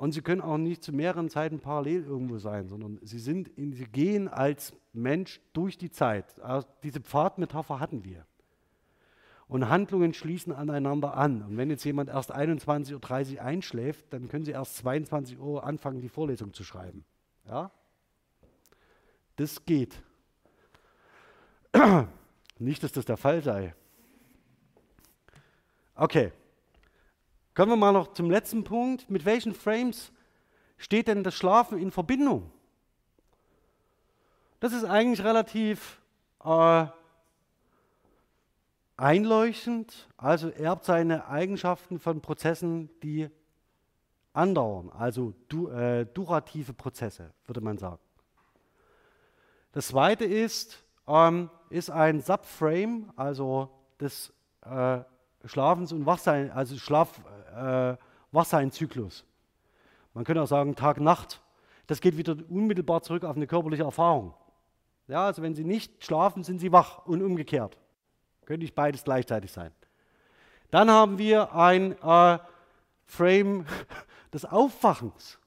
[0.00, 3.74] Und sie können auch nicht zu mehreren Zeiten parallel irgendwo sein, sondern sie, sind in,
[3.74, 6.40] sie gehen als Mensch durch die Zeit.
[6.40, 8.24] Also diese Pfadmetapher hatten wir.
[9.50, 11.42] Und Handlungen schließen aneinander an.
[11.42, 16.00] Und wenn jetzt jemand erst 21.30 Uhr einschläft, dann können Sie erst 22 Uhr anfangen,
[16.00, 17.04] die Vorlesung zu schreiben.
[17.48, 17.72] Ja?
[19.34, 20.00] Das geht.
[22.60, 23.74] Nicht, dass das der Fall sei.
[25.96, 26.30] Okay.
[27.52, 29.10] Kommen wir mal noch zum letzten Punkt.
[29.10, 30.12] Mit welchen Frames
[30.78, 32.52] steht denn das Schlafen in Verbindung?
[34.60, 36.00] Das ist eigentlich relativ
[36.44, 36.86] äh,
[39.00, 43.28] einleuchtend, also erbt seine Eigenschaften von Prozessen, die
[44.32, 47.98] andauern, also du, äh, durative Prozesse, würde man sagen.
[49.72, 54.32] Das zweite ist, ähm, ist ein Subframe, also des
[54.62, 54.98] äh,
[55.46, 57.20] Schlafens und Wachsein, also Schlaf,
[57.56, 57.96] äh,
[58.32, 59.24] Wachseinzyklus.
[60.12, 61.40] Man könnte auch sagen Tag-Nacht.
[61.86, 64.34] Das geht wieder unmittelbar zurück auf eine körperliche Erfahrung.
[65.08, 67.79] Ja, also wenn Sie nicht schlafen, sind Sie wach und umgekehrt.
[68.46, 69.72] Könnte nicht beides gleichzeitig sein.
[70.70, 72.38] Dann haben wir ein äh,
[73.06, 73.66] Frame
[74.32, 75.38] des Aufwachens.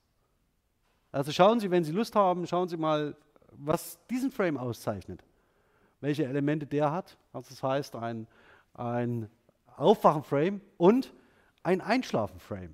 [1.11, 3.15] Also schauen Sie, wenn Sie Lust haben, schauen Sie mal,
[3.51, 5.23] was diesen Frame auszeichnet.
[6.01, 7.17] Welche Elemente der hat.
[7.31, 8.27] Also das heißt ein,
[8.73, 9.29] ein
[9.77, 11.13] Aufwachen-Frame und
[11.61, 12.73] ein Einschlafen-Frame.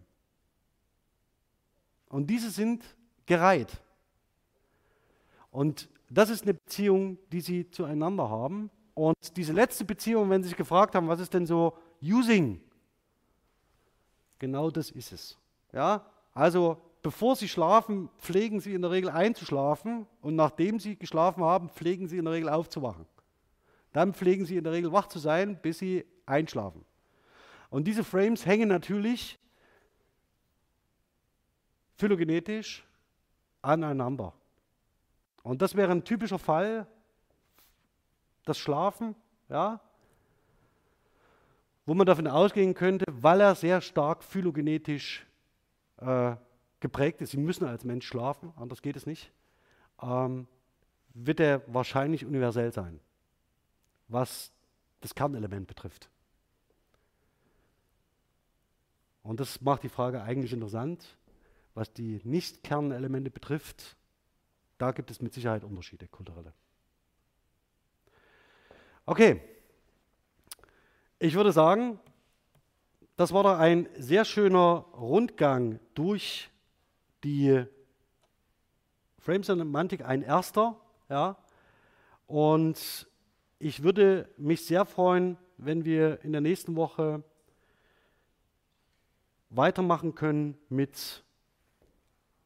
[2.07, 2.83] Und diese sind
[3.25, 3.81] gereiht.
[5.51, 8.71] Und das ist eine Beziehung, die sie zueinander haben.
[8.99, 12.59] Und diese letzte Beziehung, wenn Sie sich gefragt haben, was ist denn so Using?
[14.39, 15.37] Genau das ist es.
[15.71, 16.05] Ja?
[16.33, 21.69] Also, bevor Sie schlafen, pflegen Sie in der Regel einzuschlafen und nachdem Sie geschlafen haben,
[21.69, 23.05] pflegen Sie in der Regel aufzuwachen.
[23.93, 26.83] Dann pflegen Sie in der Regel wach zu sein, bis Sie einschlafen.
[27.69, 29.39] Und diese Frames hängen natürlich
[31.95, 32.85] phylogenetisch
[33.61, 34.33] aneinander.
[35.41, 36.85] Und das wäre ein typischer Fall,
[38.49, 39.15] das Schlafen,
[39.49, 39.79] ja,
[41.85, 45.25] wo man davon ausgehen könnte, weil er sehr stark phylogenetisch
[45.97, 46.35] äh,
[46.79, 49.31] geprägt ist, Sie müssen als Mensch schlafen, anders geht es nicht,
[50.01, 50.47] ähm,
[51.13, 52.99] wird er wahrscheinlich universell sein,
[54.07, 54.51] was
[55.01, 56.09] das Kernelement betrifft.
[59.23, 61.17] Und das macht die Frage eigentlich interessant.
[61.75, 63.95] Was die Nicht-Kernelemente betrifft,
[64.79, 66.53] da gibt es mit Sicherheit Unterschiede, kulturelle.
[69.11, 69.41] Okay,
[71.17, 71.99] ich würde sagen,
[73.15, 76.51] das war da ein sehr schöner Rundgang durch
[77.23, 77.65] die
[79.17, 80.79] Frame-Semantik, ein erster.
[81.09, 81.37] Ja,
[82.27, 83.07] und
[83.57, 87.23] ich würde mich sehr freuen, wenn wir in der nächsten Woche
[89.49, 91.23] weitermachen können mit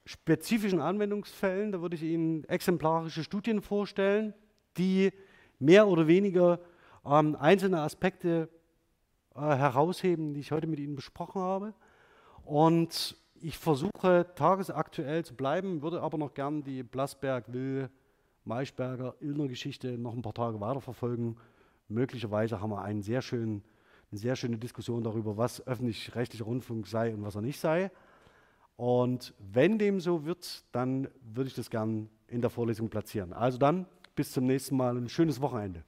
[0.05, 1.73] spezifischen Anwendungsfällen.
[1.73, 4.33] Da würde ich Ihnen exemplarische Studien vorstellen,
[4.77, 5.11] die
[5.59, 6.59] mehr oder weniger
[7.05, 8.49] ähm, einzelne Aspekte
[9.35, 11.73] äh, herausheben, die ich heute mit Ihnen besprochen habe.
[12.45, 17.89] Und ich versuche tagesaktuell zu bleiben, würde aber noch gern die Blasberg, Will,
[18.45, 21.37] Maischberger, Illner Geschichte noch ein paar Tage weiterverfolgen.
[21.87, 23.63] Möglicherweise haben wir einen sehr schönen
[24.13, 27.89] eine sehr schöne Diskussion darüber, was öffentlich-rechtlicher Rundfunk sei und was er nicht sei.
[28.75, 33.33] Und wenn dem so wird, dann würde ich das gern in der Vorlesung platzieren.
[33.33, 35.83] Also dann bis zum nächsten Mal ein schönes Wochenende.